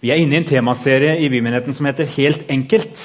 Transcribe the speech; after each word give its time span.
Vi 0.00 0.08
er 0.08 0.16
inne 0.16 0.38
i 0.38 0.40
en 0.40 0.48
temaserie 0.48 1.18
i 1.20 1.28
Bymenigheten 1.28 1.74
som 1.76 1.84
heter 1.84 2.08
Helt 2.14 2.46
enkelt. 2.48 3.02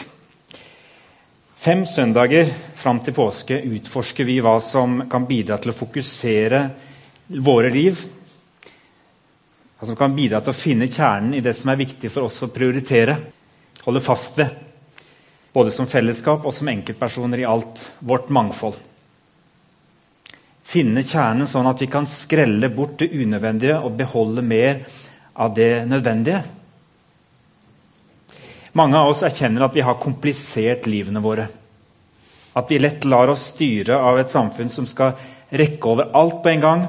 Fem 1.60 1.82
søndager 1.86 2.48
fram 2.79 3.02
til 3.04 3.16
påske 3.18 3.58
utforsker 3.68 4.24
vi 4.24 4.37
hva 4.40 4.53
som 4.64 5.01
kan 5.11 5.25
bidra 5.27 5.58
til 5.59 5.73
å 5.73 5.75
fokusere 5.75 6.61
våre 7.43 7.73
liv. 7.73 8.00
Hva 9.75 9.89
som 9.89 10.00
kan 10.00 10.16
bidra 10.16 10.39
til 10.39 10.55
å 10.55 10.61
finne 10.61 10.88
kjernen 10.88 11.36
i 11.36 11.43
det 11.43 11.57
som 11.59 11.73
er 11.73 11.84
viktig 11.84 12.13
for 12.13 12.30
oss 12.30 12.39
å 12.48 12.52
prioritere, 12.55 13.20
holde 13.84 14.05
fast 14.07 14.39
ved. 14.39 14.55
Både 15.52 15.75
som 15.75 15.91
fellesskap 15.91 16.48
og 16.48 16.55
som 16.55 16.71
enkeltpersoner 16.71 17.43
i 17.43 17.50
alt 17.50 17.89
vårt 18.00 18.32
mangfold. 18.32 18.80
Finne 20.64 21.04
kjernen 21.04 21.48
sånn 21.50 21.68
at 21.68 21.84
vi 21.84 21.91
kan 21.91 22.07
skrelle 22.07 22.71
bort 22.71 23.02
det 23.04 23.12
unødvendige 23.12 23.82
og 23.84 23.98
beholde 24.00 24.43
mer 24.46 24.86
av 25.36 25.52
det 25.57 25.73
nødvendige. 25.91 26.46
Mange 28.75 29.00
av 29.00 29.14
oss 29.14 29.24
erkjenner 29.24 29.64
at 29.64 29.75
vi 29.75 29.84
har 29.88 30.02
komplisert 30.04 30.88
livene 30.89 31.21
våre. 31.24 31.47
At 32.55 32.71
vi 32.71 32.79
lett 32.79 33.05
lar 33.07 33.31
oss 33.31 33.49
styre 33.53 33.95
av 33.95 34.20
et 34.20 34.34
samfunn 34.34 34.71
som 34.71 34.88
skal 34.88 35.15
rekke 35.55 35.91
over 35.91 36.11
alt 36.15 36.41
på 36.43 36.51
en 36.51 36.65
gang. 36.65 36.84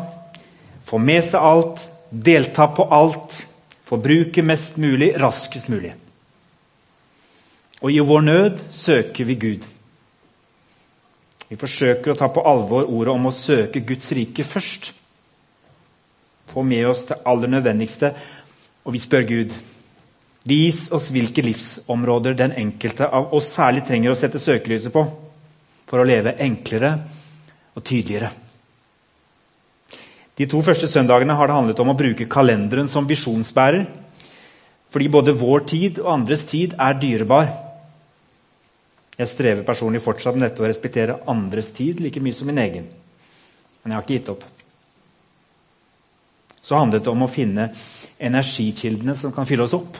Få 0.87 0.99
med 0.99 1.23
seg 1.27 1.43
alt, 1.43 1.85
delta 2.11 2.67
på 2.75 2.89
alt, 2.95 3.39
forbruke 3.87 4.43
mest 4.43 4.81
mulig 4.83 5.13
raskest 5.23 5.71
mulig. 5.71 5.93
Og 7.83 7.93
i 7.93 8.03
vår 8.03 8.27
nød 8.27 8.67
søker 8.75 9.29
vi 9.29 9.39
Gud. 9.39 9.71
Vi 11.47 11.59
forsøker 11.61 12.13
å 12.13 12.19
ta 12.19 12.27
på 12.35 12.43
alvor 12.43 12.89
ordet 12.91 13.15
om 13.15 13.31
å 13.31 13.35
søke 13.35 13.85
Guds 13.87 14.11
rike 14.17 14.43
først. 14.43 14.91
Få 16.51 16.67
med 16.67 16.87
oss 16.91 17.05
det 17.07 17.21
aller 17.27 17.51
nødvendigste, 17.53 18.11
og 18.83 18.95
vi 18.95 19.03
spør 19.03 19.27
Gud 19.31 19.55
Vis 20.47 20.87
oss 20.95 21.09
hvilke 21.11 21.43
livsområder 21.43 22.37
den 22.39 22.55
enkelte 22.55 23.09
av 23.11 23.33
oss 23.35 23.51
særlig 23.57 23.83
trenger 23.87 24.13
å 24.13 24.19
sette 24.19 24.39
søkelyset 24.39 24.95
på 24.95 25.03
for 25.87 26.03
å 26.03 26.07
leve 26.07 26.37
enklere 26.43 26.93
og 27.75 27.83
tydeligere. 27.83 28.31
De 30.37 30.47
to 30.51 30.61
første 30.63 30.89
søndagene 30.91 31.35
har 31.35 31.49
det 31.49 31.57
handlet 31.57 31.81
om 31.81 31.91
å 31.91 31.99
bruke 31.99 32.29
kalenderen 32.29 32.91
som 32.93 33.07
visjonsbærer. 33.09 33.87
Fordi 34.93 35.09
både 35.13 35.35
vår 35.37 35.65
tid 35.69 36.01
og 36.03 36.13
andres 36.13 36.45
tid 36.49 36.77
er 36.81 36.99
dyrebar. 37.01 37.49
Jeg 39.17 39.33
strever 39.33 39.65
personlig 39.65 40.03
fortsatt 40.05 40.37
med 40.37 40.45
dette 40.47 40.63
å 40.63 40.69
respektere 40.69 41.19
andres 41.33 41.71
tid 41.75 42.03
like 42.05 42.21
mye 42.21 42.37
som 42.37 42.51
min 42.51 42.61
egen. 42.61 42.85
Men 43.83 43.93
jeg 43.93 43.97
har 43.97 44.05
ikke 44.05 44.19
gitt 44.19 44.31
opp. 44.35 44.45
Så 46.61 46.77
handlet 46.77 47.05
det 47.07 47.13
om 47.13 47.25
å 47.25 47.31
finne 47.33 47.71
energikildene 48.19 49.17
som 49.17 49.33
kan 49.33 49.49
fylle 49.49 49.65
oss 49.65 49.77
opp. 49.77 49.97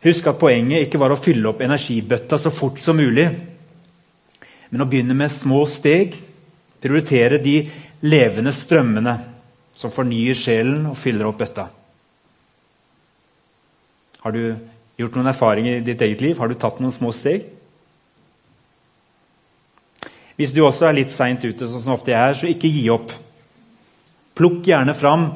Husk 0.00 0.30
at 0.30 0.38
poenget 0.40 0.86
ikke 0.86 1.00
var 1.00 1.12
å 1.12 1.20
fylle 1.20 1.50
opp 1.50 1.60
energibøtta 1.60 2.38
så 2.40 2.52
fort 2.54 2.80
som 2.80 2.96
mulig, 2.96 3.26
men 4.70 4.82
å 4.84 4.88
begynne 4.88 5.16
med 5.16 5.32
små 5.34 5.64
steg. 5.68 6.16
Prioritere 6.80 7.36
de 7.42 7.58
levende 8.08 8.54
strømmene 8.56 9.12
som 9.76 9.92
fornyer 9.92 10.36
sjelen 10.38 10.86
og 10.88 10.96
fyller 10.96 11.28
opp 11.28 11.42
bøtta. 11.42 11.66
Har 14.20 14.36
du 14.36 14.42
gjort 15.00 15.16
noen 15.16 15.30
erfaringer 15.32 15.78
i 15.78 15.84
ditt 15.84 16.00
eget 16.04 16.24
liv? 16.24 16.38
Har 16.40 16.48
du 16.48 16.56
tatt 16.56 16.80
noen 16.80 16.94
små 16.94 17.12
steg? 17.16 17.44
Hvis 20.40 20.54
du 20.56 20.62
også 20.64 20.88
er 20.88 20.96
litt 20.96 21.12
seint 21.12 21.44
ute, 21.44 21.68
sånn 21.68 21.82
som 21.84 21.96
ofte 21.98 22.14
jeg 22.14 22.20
er, 22.20 22.36
så 22.36 22.48
ikke 22.48 22.72
gi 22.72 22.86
opp. 22.92 23.12
Plukk 24.36 24.64
gjerne 24.70 24.94
fram 24.96 25.26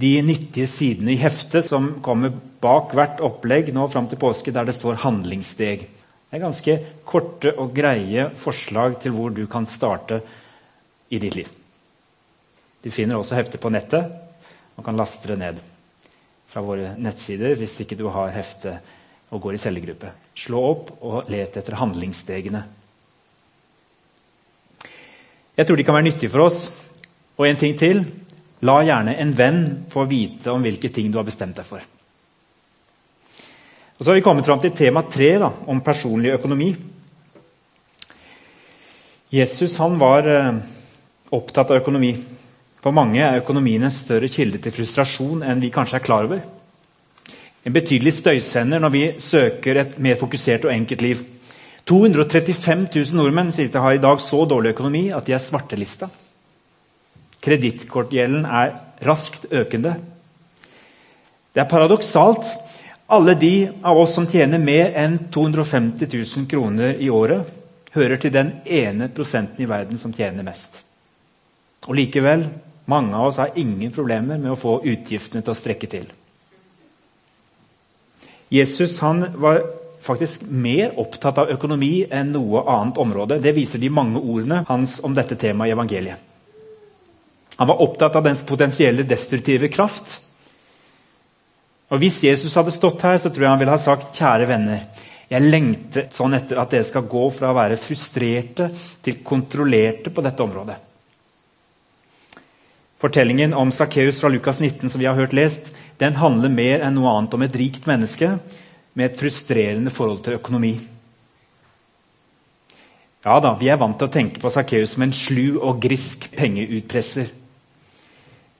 de 0.00 0.12
nyttige 0.24 0.68
sidene 0.70 1.12
i 1.14 1.20
heftet 1.20 1.66
som 1.68 1.92
kommer 2.04 2.32
bak 2.62 2.94
hvert 2.96 3.20
opplegg 3.24 3.72
nå 3.74 3.86
fram 3.92 4.08
til 4.08 4.20
påske, 4.20 4.52
der 4.52 4.64
det 4.64 4.74
står 4.74 5.00
'handlingssteg'. 5.02 5.86
Det 6.30 6.38
er 6.38 6.46
ganske 6.46 6.78
korte 7.04 7.52
og 7.58 7.74
greie 7.74 8.30
forslag 8.36 9.00
til 9.02 9.12
hvor 9.12 9.34
du 9.34 9.46
kan 9.46 9.66
starte 9.66 10.20
i 11.10 11.18
ditt 11.18 11.34
liv. 11.34 11.48
Du 12.82 12.90
finner 12.90 13.16
også 13.16 13.34
heftet 13.34 13.60
på 13.60 13.68
nettet 13.68 14.14
og 14.76 14.84
kan 14.84 14.96
laste 14.96 15.28
det 15.28 15.38
ned 15.38 15.58
fra 16.46 16.62
våre 16.62 16.94
nettsider 16.98 17.54
hvis 17.58 17.80
ikke 17.80 17.98
du 17.98 18.08
har 18.08 18.30
hefte 18.30 18.78
og 19.30 19.42
går 19.42 19.54
i 19.54 19.62
cellegruppe. 19.62 20.10
Slå 20.34 20.62
opp 20.70 20.92
og 21.02 21.30
let 21.30 21.56
etter 21.56 21.74
handlingsstegene. 21.74 22.62
Jeg 25.56 25.66
tror 25.66 25.76
de 25.76 25.84
kan 25.84 25.94
være 25.94 26.08
nyttige 26.08 26.30
for 26.32 26.46
oss. 26.46 26.70
Og 27.36 27.48
en 27.48 27.56
ting 27.56 27.76
til 27.78 28.04
la 28.66 28.76
gjerne 28.84 29.16
en 29.16 29.32
venn 29.32 29.62
få 29.88 30.04
vite 30.08 30.52
om 30.52 30.62
hvilke 30.64 30.90
ting 30.92 31.10
du 31.10 31.18
har 31.18 31.26
bestemt 31.28 31.56
deg 31.56 31.66
for. 31.66 31.80
Og 33.98 34.04
Så 34.04 34.10
har 34.10 34.16
vi 34.16 34.24
kommet 34.24 34.46
fram 34.46 34.60
til 34.60 34.72
tema 34.72 35.02
tre, 35.02 35.34
da, 35.38 35.50
om 35.66 35.80
personlig 35.84 36.32
økonomi. 36.32 36.70
Jesus 39.30 39.76
han 39.78 39.98
var 40.00 40.26
eh, 40.26 40.54
opptatt 41.36 41.70
av 41.70 41.82
økonomi. 41.82 42.14
For 42.80 42.96
mange 42.96 43.20
er 43.20 43.42
økonomien 43.42 43.84
en 43.84 43.92
større 43.92 44.30
kilde 44.32 44.58
til 44.64 44.72
frustrasjon 44.72 45.44
enn 45.44 45.60
vi 45.60 45.72
kanskje 45.72 45.98
er 46.00 46.06
klar 46.06 46.24
over. 46.24 46.40
En 47.60 47.76
betydelig 47.76 48.14
støysender 48.16 48.80
når 48.80 48.94
vi 48.94 49.04
søker 49.20 49.82
et 49.82 49.98
mer 50.00 50.16
fokusert 50.16 50.64
og 50.64 50.72
enkelt 50.72 51.04
liv. 51.04 51.20
235 51.84 52.88
000 52.94 53.20
nordmenn 53.20 53.52
sies 53.52 53.72
det 53.72 53.84
har 53.84 53.96
i 53.96 54.02
dag 54.02 54.20
så 54.24 54.46
dårlig 54.48 54.72
økonomi 54.72 55.10
at 55.12 55.28
de 55.28 55.36
er 55.36 55.44
svartelista. 55.44 56.08
Kredittkortgjelden 57.44 58.44
er 58.44 58.74
raskt 59.06 59.46
økende. 59.50 59.94
Det 61.54 61.62
er 61.62 61.70
paradoksalt 61.70 62.46
alle 63.10 63.34
de 63.34 63.70
av 63.82 63.98
oss 63.98 64.14
som 64.14 64.28
tjener 64.30 64.60
mer 64.62 64.92
enn 64.94 65.16
250 65.34 66.06
000 66.12 66.46
kroner 66.50 67.00
i 67.02 67.08
året, 67.10 67.48
hører 67.90 68.20
til 68.22 68.30
den 68.30 68.52
ene 68.70 69.08
prosenten 69.10 69.64
i 69.64 69.66
verden 69.66 69.98
som 69.98 70.12
tjener 70.14 70.46
mest. 70.46 70.78
Og 71.88 71.96
likevel, 71.98 72.44
mange 72.86 73.16
av 73.16 73.32
oss 73.32 73.40
har 73.42 73.58
ingen 73.58 73.90
problemer 73.90 74.38
med 74.38 74.52
å 74.54 74.58
få 74.58 74.76
utgiftene 74.86 75.42
til 75.42 75.54
å 75.54 75.58
strekke 75.58 75.90
til. 75.90 76.06
Jesus 78.50 78.94
var 79.02 79.64
faktisk 80.02 80.46
mer 80.46 80.94
opptatt 80.98 81.38
av 81.42 81.50
økonomi 81.50 82.06
enn 82.10 82.30
noe 82.34 82.62
annet 82.70 82.98
område. 82.98 83.42
Det 83.42 83.54
viser 83.58 83.82
de 83.82 83.90
mange 83.90 84.22
ordene 84.22 84.64
hans 84.68 85.00
om 85.02 85.14
dette 85.18 85.38
temaet 85.38 85.70
i 85.70 85.74
evangeliet. 85.74 86.29
Han 87.60 87.68
var 87.68 87.82
opptatt 87.84 88.16
av 88.16 88.24
dens 88.24 88.42
potensielle 88.48 89.04
destruktive 89.04 89.68
kraft 89.68 90.18
og 91.90 91.98
Hvis 91.98 92.22
Jesus 92.22 92.54
hadde 92.54 92.70
stått 92.74 93.02
her, 93.02 93.18
så 93.18 93.30
tror 93.30 93.44
jeg 93.44 93.50
han 93.50 93.58
ville 93.58 93.74
ha 93.74 93.82
sagt 93.82 94.14
kjære 94.14 94.46
venner, 94.46 94.84
jeg 95.30 95.46
lengter 95.46 96.06
sånn 96.14 96.34
etter 96.38 96.58
at 96.58 96.70
dere 96.72 96.86
skal 96.86 97.06
gå 97.10 97.24
fra 97.34 97.50
å 97.50 97.56
være 97.56 97.78
frustrerte 97.78 98.68
til 99.02 99.20
kontrollerte 99.26 100.10
på 100.14 100.22
dette 100.26 100.42
området. 100.42 100.76
Fortellingen 103.00 103.54
om 103.56 103.70
Sakkeus 103.72 104.18
fra 104.20 104.30
Lukas 104.30 104.58
19 104.60 104.90
som 104.90 105.00
vi 105.00 105.06
har 105.08 105.18
hørt 105.18 105.34
lest, 105.34 105.70
den 106.02 106.18
handler 106.20 106.52
mer 106.52 106.82
enn 106.84 106.98
noe 106.98 107.14
annet 107.14 107.34
om 107.34 107.46
et 107.46 107.58
rikt 107.58 107.86
menneske 107.90 108.32
med 108.94 109.06
et 109.06 109.18
frustrerende 109.18 109.94
forhold 109.94 110.22
til 110.26 110.38
økonomi. 110.38 110.74
Ja 113.24 113.38
da, 113.40 113.54
Vi 113.58 113.68
er 113.68 113.80
vant 113.80 113.98
til 113.98 114.08
å 114.08 114.12
tenke 114.12 114.40
på 114.40 114.50
Sakkeus 114.50 114.94
som 114.94 115.06
en 115.06 115.14
slu 115.14 115.58
og 115.58 115.80
grisk 115.82 116.30
pengeutpresser. 116.36 117.39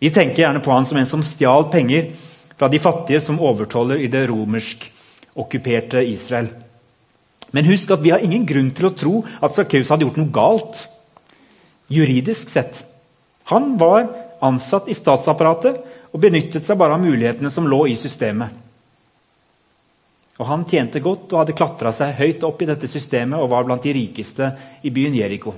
Vi 0.00 0.10
tenker 0.10 0.42
gjerne 0.42 0.62
på 0.64 0.72
han 0.72 0.86
som 0.88 0.98
en 0.98 1.08
som 1.08 1.22
stjal 1.24 1.68
penger 1.72 2.10
fra 2.56 2.68
de 2.72 2.80
fattige 2.80 3.20
som 3.20 3.40
overtoller 3.40 4.00
i 4.00 4.08
det 4.08 4.26
romersk-okkuperte 4.30 6.00
Israel. 6.08 6.48
Men 7.50 7.68
husk 7.68 7.90
at 7.92 8.02
vi 8.04 8.12
har 8.14 8.24
ingen 8.24 8.46
grunn 8.48 8.70
til 8.76 8.88
å 8.88 8.94
tro 8.96 9.14
at 9.42 9.56
Sakkeus 9.56 9.90
hadde 9.90 10.06
gjort 10.06 10.20
noe 10.20 10.32
galt. 10.32 10.82
Juridisk 11.90 12.48
sett. 12.52 12.84
Han 13.50 13.74
var 13.80 14.06
ansatt 14.40 14.88
i 14.88 14.96
statsapparatet 14.96 15.80
og 16.10 16.22
benyttet 16.22 16.64
seg 16.64 16.78
bare 16.80 16.96
av 16.96 17.02
mulighetene 17.02 17.50
som 17.52 17.68
lå 17.68 17.84
i 17.90 17.96
systemet. 17.98 18.48
Og 20.40 20.46
Han 20.48 20.64
tjente 20.64 21.02
godt 21.04 21.32
og 21.34 21.42
hadde 21.42 21.56
klatra 21.58 21.92
seg 21.92 22.16
høyt 22.16 22.46
opp 22.48 22.62
i 22.62 22.70
dette 22.70 22.88
systemet 22.88 23.36
og 23.36 23.50
var 23.52 23.66
blant 23.68 23.84
de 23.84 23.92
rikeste 23.92 24.54
i 24.80 24.92
byen 24.94 25.18
Jeriko. 25.18 25.52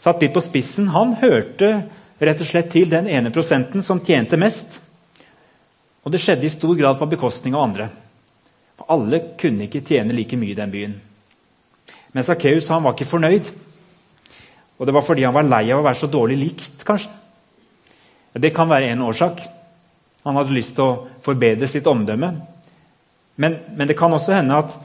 Satt 0.00 0.22
litt 0.22 0.32
på 0.32 0.42
spissen, 0.44 0.88
han 0.94 1.16
hørte 1.20 1.72
rett 2.20 2.40
og 2.40 2.48
slett 2.48 2.70
til 2.72 2.88
den 2.92 3.08
ene 3.08 3.32
prosenten 3.32 3.84
som 3.84 4.00
tjente 4.04 4.38
mest. 4.40 4.78
Og 6.04 6.12
det 6.12 6.20
skjedde 6.22 6.48
i 6.48 6.52
stor 6.52 6.72
grad 6.78 6.96
på 7.00 7.08
bekostning 7.10 7.56
av 7.56 7.66
andre. 7.66 7.88
For 8.80 8.88
alle 8.96 9.20
kunne 9.40 9.66
ikke 9.66 9.84
tjene 9.84 10.16
like 10.16 10.38
mye 10.40 10.54
i 10.54 10.58
den 10.58 10.72
byen. 10.72 10.94
Men 12.16 12.26
Sakkeus 12.26 12.70
var 12.70 12.94
ikke 12.94 13.08
fornøyd. 13.08 13.50
Og 14.80 14.88
det 14.88 14.94
var 14.96 15.04
fordi 15.04 15.26
han 15.26 15.36
var 15.36 15.44
lei 15.44 15.66
av 15.68 15.82
å 15.82 15.84
være 15.84 16.00
så 16.00 16.08
dårlig 16.08 16.38
likt, 16.40 16.84
kanskje. 16.88 17.12
Det 18.40 18.54
kan 18.56 18.70
være 18.70 18.92
en 18.94 19.02
årsak. 19.04 19.42
Han 20.24 20.36
hadde 20.38 20.56
lyst 20.56 20.76
til 20.78 20.86
å 20.86 21.20
forbedre 21.24 21.68
sitt 21.68 21.88
omdømme. 21.90 22.30
Men, 23.40 23.58
men 23.76 23.88
det 23.88 23.98
kan 23.98 24.12
også 24.12 24.32
hende 24.38 24.56
at 24.64 24.76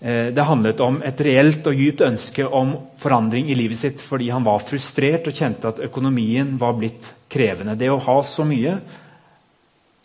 det 0.00 0.44
handlet 0.48 0.80
om 0.80 0.94
et 1.04 1.18
reelt 1.20 1.66
og 1.68 1.76
dypt 1.76 2.00
ønske 2.06 2.46
om 2.46 2.70
forandring 2.96 3.50
i 3.52 3.56
livet 3.58 3.76
sitt 3.82 4.00
fordi 4.00 4.30
han 4.32 4.46
var 4.46 4.62
frustrert 4.64 5.26
og 5.28 5.36
kjente 5.36 5.68
at 5.68 5.82
økonomien 5.84 6.54
var 6.60 6.72
blitt 6.78 7.10
krevende. 7.28 7.76
Det 7.76 7.90
å 7.92 8.00
ha 8.00 8.14
så 8.24 8.46
mye 8.48 8.78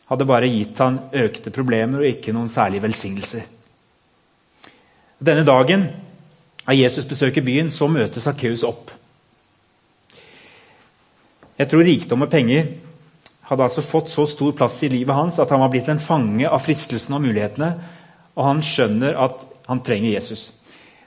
hadde 0.10 0.28
bare 0.28 0.52
gitt 0.52 0.82
han 0.84 1.00
økte 1.16 1.54
problemer 1.56 2.04
og 2.04 2.10
ikke 2.10 2.34
noen 2.36 2.52
særlige 2.52 2.84
velsignelser. 2.86 3.48
Denne 5.16 5.46
dagen 5.48 5.88
av 6.66 6.76
Jesus 6.76 7.08
besøker 7.08 7.46
byen, 7.46 7.72
så 7.72 7.88
møter 7.88 8.22
Sakkeus 8.22 8.66
opp. 8.68 8.92
Jeg 11.56 11.72
tror 11.72 11.88
rikdom 11.88 12.26
og 12.26 12.32
penger 12.32 12.68
hadde 13.48 13.64
altså 13.64 13.84
fått 13.86 14.10
så 14.12 14.26
stor 14.28 14.56
plass 14.58 14.82
i 14.84 14.90
livet 14.92 15.16
hans 15.16 15.38
at 15.40 15.52
han 15.54 15.62
var 15.62 15.72
blitt 15.72 15.90
en 15.94 16.02
fange 16.04 16.50
av 16.50 16.64
fristelsene 16.66 17.18
og 17.18 17.28
mulighetene, 17.28 17.70
og 18.36 18.48
han 18.50 18.64
skjønner 18.66 19.16
at 19.24 19.46
han 19.66 19.82
trenger 19.84 20.14
Jesus. 20.14 20.52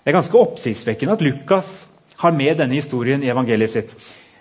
Det 0.02 0.10
er 0.10 0.16
ganske 0.18 0.38
oppsiktsvekkende 0.38 1.14
at 1.14 1.24
Lukas 1.24 1.86
har 2.18 2.34
med 2.34 2.58
denne 2.58 2.78
historien 2.78 3.22
i 3.22 3.30
evangeliet 3.30 3.70
sitt. 3.70 3.94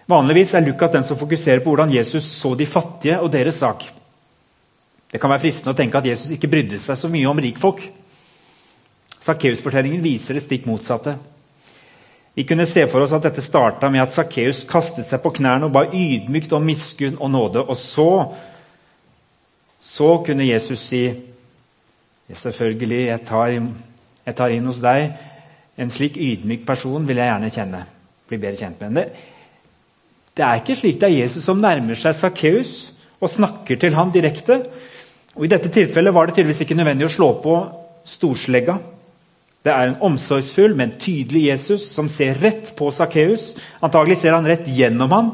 Vanligvis 0.08 0.54
er 0.56 0.66
Lukas 0.66 0.94
den 0.94 1.06
som 1.06 1.20
fokuserer 1.20 1.62
på 1.62 1.74
hvordan 1.74 1.94
Jesus 1.94 2.26
så 2.40 2.54
de 2.56 2.66
fattige 2.66 3.20
og 3.20 3.32
deres 3.34 3.60
sak. 3.60 3.84
Det 5.12 5.22
kan 5.22 5.32
være 5.32 5.44
fristende 5.46 5.74
å 5.76 5.78
tenke 5.78 6.00
at 6.00 6.08
Jesus 6.08 6.32
ikke 6.36 6.50
brydde 6.52 6.80
seg 6.82 7.00
så 7.00 7.12
mye 7.12 7.28
om 7.30 7.42
rikfolk. 7.44 7.84
Sakkeus-fortellingen 9.28 10.04
viser 10.04 10.38
det 10.38 10.46
stikk 10.46 10.68
motsatte. 10.68 11.18
Vi 12.38 12.46
kunne 12.48 12.68
se 12.70 12.84
for 12.88 13.02
oss 13.02 13.16
at 13.18 13.24
dette 13.26 13.42
starta 13.42 13.90
med 13.90 14.04
at 14.04 14.14
Sakkeus 14.16 14.62
kastet 14.70 15.08
seg 15.10 15.24
på 15.24 15.34
knærne 15.40 15.68
og 15.68 15.74
ba 15.74 15.88
ydmykt 15.90 16.54
om 16.54 16.68
miskunn 16.68 17.18
og 17.18 17.32
nåde. 17.34 17.64
Og 17.66 17.78
så, 17.82 18.10
så 19.82 20.12
kunne 20.26 20.48
Jesus 20.48 20.86
si 20.92 21.08
Selvfølgelig, 22.28 23.06
jeg 23.08 23.22
tar 23.24 23.54
jeg 24.28 24.36
tar 24.36 24.52
inn 24.52 24.68
hos 24.68 24.82
deg. 24.84 25.16
En 25.80 25.94
slik 25.94 26.18
ydmyk 26.20 26.66
person 26.68 27.06
vil 27.08 27.22
jeg 27.22 27.32
gjerne 27.32 27.54
kjenne. 27.54 27.82
Bli 28.28 28.40
bedre 28.42 28.60
kjent 28.60 28.84
med. 28.84 28.98
Det, 28.98 29.06
det 30.36 30.46
er 30.46 30.62
ikke 30.62 30.76
slik 30.78 31.00
det 31.00 31.08
er 31.10 31.18
Jesus 31.22 31.48
som 31.48 31.62
nærmer 31.64 31.98
seg 31.98 32.18
Sakkeus 32.18 32.76
og 33.22 33.32
snakker 33.32 33.80
til 33.80 33.96
ham 33.98 34.12
direkte. 34.14 34.60
Og 35.38 35.48
I 35.48 35.52
dette 35.54 35.72
tilfellet 35.74 36.14
var 36.14 36.28
det 36.28 36.36
tydeligvis 36.38 36.66
ikke 36.66 36.78
nødvendig 36.78 37.08
å 37.08 37.14
slå 37.14 37.32
på 37.44 37.56
storslegga. 38.08 38.78
Det 39.64 39.74
er 39.74 39.90
en 39.90 40.00
omsorgsfull, 40.08 40.76
men 40.78 40.96
tydelig 41.00 41.48
Jesus 41.48 41.88
som 41.92 42.10
ser 42.12 42.38
rett 42.42 42.76
på 42.78 42.92
Sakkeus. 42.94 43.52
Antagelig 43.84 44.22
ser 44.22 44.36
han 44.38 44.48
rett 44.48 44.68
gjennom 44.70 45.12
ham. 45.14 45.34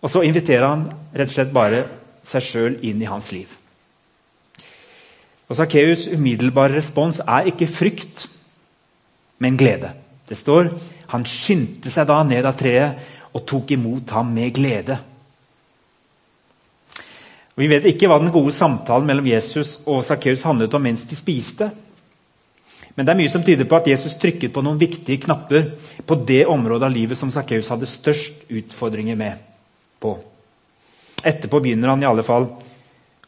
Og 0.00 0.10
så 0.10 0.24
inviterer 0.26 0.66
han 0.66 0.88
rett 1.12 1.28
og 1.28 1.36
slett 1.36 1.54
bare 1.54 1.84
seg 2.26 2.44
sjøl 2.44 2.76
inn 2.86 3.00
i 3.02 3.08
hans 3.08 3.30
liv. 3.34 3.59
Og 5.50 5.58
Sakkeus' 5.58 6.06
umiddelbare 6.14 6.76
respons 6.78 7.18
er 7.26 7.50
ikke 7.50 7.66
frykt, 7.66 8.28
men 9.42 9.58
glede. 9.58 9.90
Det 10.28 10.38
står 10.38 10.70
han 11.10 11.26
skyndte 11.26 11.90
seg 11.90 12.06
da 12.06 12.20
ned 12.22 12.46
av 12.46 12.54
treet 12.58 13.34
og 13.34 13.42
tok 13.48 13.72
imot 13.74 14.12
ham 14.14 14.30
med 14.34 14.52
glede. 14.54 14.98
Vi 17.58 17.68
vet 17.68 17.88
ikke 17.90 18.08
hva 18.08 18.20
den 18.22 18.32
gode 18.32 18.54
samtalen 18.54 19.08
mellom 19.08 19.26
Jesus 19.26 19.80
og 19.90 20.04
Sakkeus 20.06 20.46
handlet 20.46 20.74
om 20.74 20.84
mens 20.86 21.02
de 21.08 21.18
spiste. 21.18 21.66
Men 22.94 23.06
det 23.06 23.12
er 23.12 23.18
mye 23.18 23.32
som 23.32 23.42
tyder 23.44 23.68
på 23.68 23.76
at 23.76 23.90
Jesus 23.90 24.16
trykket 24.22 24.52
på 24.54 24.62
noen 24.64 24.78
viktige 24.80 25.20
knapper 25.26 25.66
på 26.06 26.18
det 26.26 26.44
området 26.50 26.88
av 26.88 26.94
livet 26.94 27.18
som 27.18 27.30
Sakkeus 27.32 27.68
hadde 27.70 27.90
størst 27.90 28.46
utfordringer 28.48 29.18
med. 29.18 29.46
på. 30.00 30.14
Etterpå 31.24 31.58
begynner 31.60 31.90
han 31.92 32.02
i 32.02 32.06
alle 32.08 32.22
fall 32.24 32.46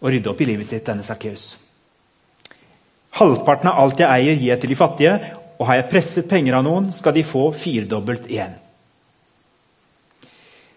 å 0.00 0.08
rydde 0.08 0.30
opp 0.30 0.40
i 0.40 0.46
livet 0.48 0.66
sitt, 0.66 0.86
denne 0.86 1.04
Sakkeus. 1.04 1.61
Halvparten 3.18 3.68
av 3.68 3.78
alt 3.82 4.00
jeg 4.00 4.08
eier, 4.08 4.38
gir 4.38 4.52
jeg 4.54 4.62
til 4.62 4.72
de 4.72 4.78
fattige, 4.78 5.14
og 5.60 5.68
har 5.68 5.78
jeg 5.78 5.90
presset 5.92 6.28
penger 6.30 6.56
av 6.58 6.64
noen, 6.66 6.88
skal 6.94 7.14
de 7.14 7.24
få 7.26 7.50
firedobbelt 7.54 8.28
igjen. 8.30 8.56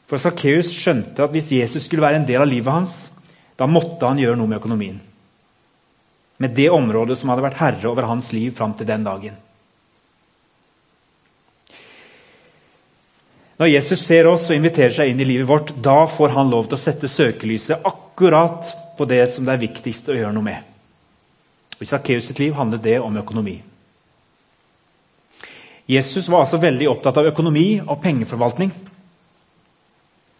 For 0.06 0.22
Sakkeus 0.22 0.70
skjønte 0.76 1.26
at 1.26 1.34
hvis 1.34 1.54
Jesus 1.56 1.88
skulle 1.88 2.06
være 2.06 2.20
en 2.22 2.28
del 2.28 2.44
av 2.44 2.50
livet 2.50 2.70
hans, 2.70 2.94
da 3.58 3.66
måtte 3.70 4.06
han 4.06 4.20
gjøre 4.22 4.38
noe 4.38 4.52
med 4.52 4.60
økonomien. 4.60 5.00
Med 6.44 6.54
det 6.54 6.68
området 6.76 7.18
som 7.18 7.32
hadde 7.32 7.46
vært 7.48 7.62
herre 7.62 7.90
over 7.90 8.06
hans 8.10 8.30
liv 8.36 8.52
fram 8.54 8.76
til 8.78 8.90
den 8.90 9.08
dagen. 9.08 9.40
Når 13.56 13.72
Jesus 13.72 14.02
ser 14.04 14.28
oss 14.28 14.50
og 14.50 14.58
inviterer 14.58 14.92
seg 14.92 15.10
inn 15.10 15.22
i 15.24 15.28
livet 15.30 15.48
vårt, 15.48 15.72
da 15.80 16.04
får 16.12 16.34
han 16.36 16.52
lov 16.52 16.68
til 16.68 16.76
å 16.76 16.82
sette 16.82 17.08
søkelyset 17.08 17.88
akkurat 17.88 18.74
på 19.00 19.08
det 19.08 19.24
som 19.32 19.48
det 19.48 19.56
er 19.56 19.64
viktigst 19.64 20.12
å 20.12 20.18
gjøre 20.18 20.36
noe 20.36 20.50
med. 20.52 20.75
I 21.82 21.86
Sakkeus 21.86 22.32
liv 22.40 22.54
handlet 22.54 22.84
det 22.84 23.00
om 23.00 23.18
økonomi. 23.18 23.56
Jesus 25.86 26.30
var 26.30 26.46
altså 26.46 26.58
veldig 26.58 26.88
opptatt 26.90 27.20
av 27.22 27.28
økonomi 27.30 27.68
og 27.84 28.02
pengeforvaltning. 28.02 28.72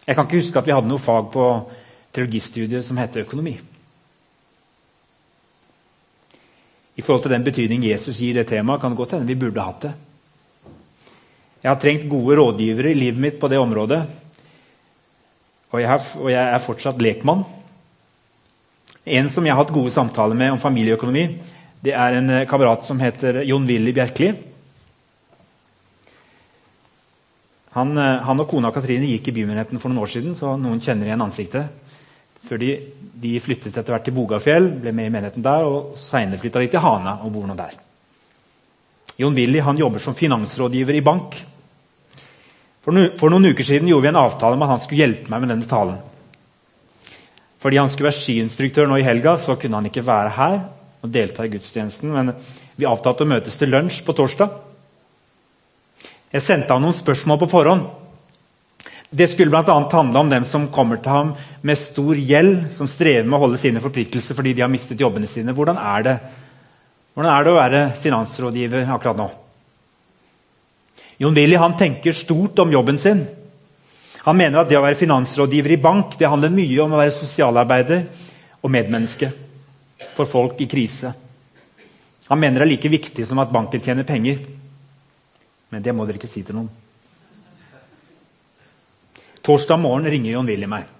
Jeg 0.06 0.14
kan 0.16 0.26
ikke 0.26 0.40
huske 0.40 0.58
at 0.58 0.66
vi 0.66 0.74
hadde 0.74 0.90
noe 0.90 1.02
fag 1.02 1.28
på 1.34 1.46
teologistudiet 2.14 2.86
som 2.86 2.98
heter 2.98 3.26
økonomi. 3.26 3.54
I 6.96 7.04
forhold 7.04 7.26
til 7.26 7.34
den 7.34 7.44
betydning 7.44 7.84
Jesus 7.84 8.18
gir 8.22 8.38
det 8.38 8.46
temaet, 8.48 8.80
kan 8.80 8.94
det 8.94 8.98
godt 8.98 9.14
hende 9.14 9.28
vi 9.28 9.38
burde 9.38 9.62
hatt 9.62 9.82
det. 9.84 9.92
Jeg 11.62 11.70
har 11.70 11.80
trengt 11.82 12.08
gode 12.08 12.38
rådgivere 12.38 12.92
i 12.92 12.98
livet 12.98 13.20
mitt 13.20 13.38
på 13.40 13.50
det 13.52 13.58
området. 13.58 14.00
Og 15.74 15.82
jeg 15.82 16.42
er 16.42 16.62
fortsatt 16.62 17.02
lekmann. 17.02 17.44
En 19.06 19.30
som 19.30 19.46
jeg 19.46 19.54
har 19.54 19.62
hatt 19.62 19.74
gode 19.74 19.92
samtaler 19.94 20.34
med 20.34 20.56
om 20.56 20.58
familieøkonomi, 20.58 21.24
det 21.86 21.94
er 21.94 22.18
en 22.18 22.30
eh, 22.40 22.46
kamerat 22.50 22.82
som 22.82 22.98
heter 22.98 23.44
Jon 23.46 23.66
Willy 23.68 23.92
Bjerkeli. 23.94 24.32
Han, 27.76 27.92
eh, 27.94 28.22
han, 28.26 28.42
og 28.42 28.50
kona 28.50 28.72
Katrine 28.74 29.06
gikk 29.12 29.30
i 29.30 29.36
bymenigheten 29.36 29.78
for 29.78 29.92
noen 29.92 30.02
år 30.02 30.10
siden, 30.10 30.34
så 30.34 30.56
noen 30.58 30.82
kjenner 30.82 31.06
igjen 31.06 31.22
ansiktet. 31.22 31.70
Før 32.46 32.58
de, 32.62 32.72
de 33.22 33.36
flyttet 33.42 33.76
etter 33.76 33.94
hvert 33.94 34.06
til 34.08 34.16
Bogafjell, 34.16 34.70
ble 34.82 34.94
med 34.96 35.06
i 35.06 35.14
menigheten 35.14 35.44
der, 35.44 35.68
og 35.70 35.94
seinere 36.00 36.42
flytta 36.42 36.64
de 36.64 36.72
til 36.74 36.82
Hana 36.82 37.20
og 37.22 37.30
bor 37.36 37.46
nå 37.46 37.54
der. 37.58 37.78
Jon 39.22 39.38
Willy 39.38 39.62
han 39.62 39.78
jobber 39.78 40.02
som 40.02 40.18
finansrådgiver 40.18 40.98
i 40.98 41.04
bank. 41.04 41.38
For, 42.82 42.90
no, 42.94 43.06
for 43.18 43.30
noen 43.30 43.52
uker 43.52 43.66
siden 43.66 43.88
gjorde 43.90 44.08
vi 44.08 44.12
en 44.12 44.22
avtale 44.24 44.58
om 44.58 44.66
at 44.66 44.74
han 44.74 44.82
skulle 44.82 45.04
hjelpe 45.04 45.30
meg 45.30 45.44
med 45.44 45.54
denne 45.54 45.70
talen. 45.70 46.02
Fordi 47.66 47.80
han 47.80 47.88
skulle 47.90 48.12
være 48.12 48.20
skiinstruktør 48.20 48.86
nå 48.86 49.00
i 49.00 49.02
helga, 49.02 49.32
så 49.42 49.56
kunne 49.58 49.80
han 49.80 49.88
ikke 49.88 50.04
være 50.06 50.36
her 50.36 50.52
og 51.02 51.10
delta 51.10 51.42
i 51.42 51.50
gudstjenesten. 51.50 52.12
Men 52.14 52.28
vi 52.78 52.86
avtalte 52.86 53.24
å 53.24 53.30
møtes 53.32 53.56
til 53.58 53.72
lunsj 53.74 54.04
på 54.06 54.14
torsdag. 54.14 54.52
Jeg 56.30 56.44
sendte 56.46 56.70
ham 56.70 56.84
noen 56.84 56.94
spørsmål 56.94 57.40
på 57.40 57.48
forhånd. 57.50 57.88
Det 59.10 59.26
skulle 59.32 59.50
bl.a. 59.50 59.74
handle 59.90 60.22
om 60.22 60.30
dem 60.30 60.46
som 60.46 60.68
kommer 60.70 61.00
til 61.02 61.10
ham 61.10 61.32
med 61.66 61.80
stor 61.80 62.14
gjeld, 62.14 62.68
som 62.76 62.86
strever 62.86 63.26
med 63.26 63.34
å 63.40 63.40
holde 63.48 63.58
sine 63.58 63.82
forpliktelser 63.82 64.38
fordi 64.38 64.52
de 64.54 64.62
har 64.62 64.70
mistet 64.70 65.02
jobbene 65.02 65.26
sine. 65.30 65.54
Hvordan 65.56 65.82
er 65.82 66.06
det, 66.06 66.14
Hvordan 67.16 67.32
er 67.32 67.48
det 67.48 67.50
å 67.50 67.58
være 67.58 67.82
finansrådgiver 67.98 68.94
akkurat 68.94 69.18
nå? 69.18 69.26
Jon 71.18 71.34
Willy 71.34 71.58
han 71.58 71.74
tenker 71.80 72.14
stort 72.14 72.62
om 72.62 72.70
jobben 72.70 73.02
sin. 73.02 73.26
Han 74.26 74.36
mener 74.36 74.58
at 74.58 74.70
det 74.70 74.78
å 74.78 74.82
være 74.82 74.98
finansrådgiver 74.98 75.76
i 75.76 75.82
bank 75.82 76.16
det 76.18 76.28
handler 76.30 76.54
mye 76.54 76.80
om 76.82 76.96
å 76.96 76.98
være 76.98 77.14
sosialarbeider 77.14 78.02
og 78.58 78.72
medmenneske 78.74 79.30
for 80.16 80.26
folk 80.26 80.58
i 80.60 80.66
krise. 80.70 81.12
Han 82.26 82.40
mener 82.42 82.58
det 82.58 82.66
er 82.66 82.72
like 82.72 82.90
viktig 82.90 83.26
som 83.28 83.38
at 83.38 83.52
banken 83.54 83.82
tjener 83.82 84.06
penger. 84.08 84.40
Men 85.70 85.82
det 85.82 85.94
må 85.94 86.06
dere 86.06 86.18
ikke 86.18 86.30
si 86.30 86.42
til 86.42 86.58
noen. 86.58 86.72
Torsdag 89.46 89.78
morgen 89.78 90.10
ringer 90.10 90.34
Jon 90.34 90.50
Willy 90.50 90.66
meg. 90.70 90.90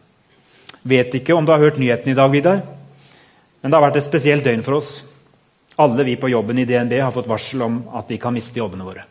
Vet 0.87 1.19
ikke 1.19 1.35
om 1.35 1.47
du 1.47 1.51
har 1.51 1.65
hørt 1.65 1.81
nyheten 1.83 2.13
i 2.13 2.15
dag, 2.15 2.31
Vidar, 2.31 2.61
men 3.59 3.73
det 3.73 3.75
har 3.75 3.83
vært 3.89 3.99
et 3.99 4.07
spesielt 4.07 4.47
døgn 4.47 4.63
for 4.63 4.79
oss. 4.79 5.01
Alle 5.83 6.07
vi 6.07 6.15
på 6.15 6.31
jobben 6.31 6.63
i 6.63 6.69
DNB 6.69 6.95
har 7.03 7.11
fått 7.11 7.27
varsel 7.27 7.67
om 7.67 7.81
at 7.99 8.07
vi 8.07 8.21
kan 8.23 8.35
miste 8.37 8.63
jobbene 8.63 8.87
våre. 8.87 9.03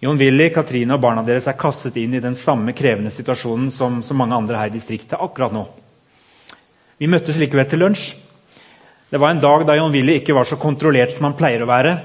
Jon 0.00 0.18
Willy, 0.18 0.52
Katrine 0.54 0.94
og 0.94 1.02
barna 1.02 1.24
deres 1.26 1.48
er 1.50 1.56
kastet 1.58 1.96
inn 1.98 2.14
i 2.14 2.22
den 2.22 2.36
samme 2.38 2.70
krevende 2.76 3.10
situasjonen 3.10 3.72
som, 3.74 3.98
som 4.06 4.20
mange 4.20 4.36
andre 4.36 4.60
her 4.60 4.70
i 4.70 4.76
distriktet 4.76 5.18
akkurat 5.18 5.54
nå. 5.54 5.64
Vi 6.98 7.10
møttes 7.10 7.38
likevel 7.40 7.66
til 7.66 7.82
lunsj. 7.82 8.12
Det 9.10 9.18
var 9.18 9.32
en 9.32 9.42
dag 9.42 9.64
da 9.66 9.74
Jon 9.78 9.90
Willy 9.94 10.20
ikke 10.20 10.36
var 10.36 10.46
så 10.46 10.58
kontrollert 10.60 11.14
som 11.16 11.26
han 11.26 11.36
pleier 11.38 11.64
å 11.64 11.70
være. 11.70 11.96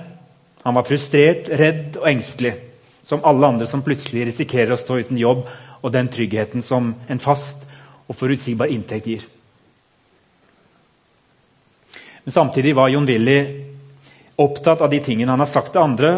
Han 0.64 0.78
var 0.78 0.88
frustrert, 0.88 1.52
redd 1.52 2.00
og 2.00 2.08
engstelig, 2.10 2.56
som 3.04 3.22
alle 3.28 3.52
andre 3.52 3.68
som 3.70 3.84
plutselig 3.86 4.26
risikerer 4.32 4.74
å 4.74 4.80
stå 4.80 5.02
uten 5.04 5.20
jobb 5.20 5.46
og 5.84 5.94
den 5.94 6.10
tryggheten 6.10 6.64
som 6.66 6.94
en 7.12 7.22
fast 7.22 7.68
og 8.08 8.18
forutsigbar 8.18 8.72
inntekt 8.74 9.10
gir. 9.12 9.26
Men 12.24 12.32
samtidig 12.32 12.74
var 12.74 12.90
Jon 12.90 13.06
Willy 13.06 13.40
opptatt 14.40 14.82
av 14.82 14.90
de 14.90 15.02
tingene 15.04 15.36
han 15.36 15.44
har 15.44 15.52
sagt 15.52 15.76
til 15.76 15.84
andre, 15.84 16.14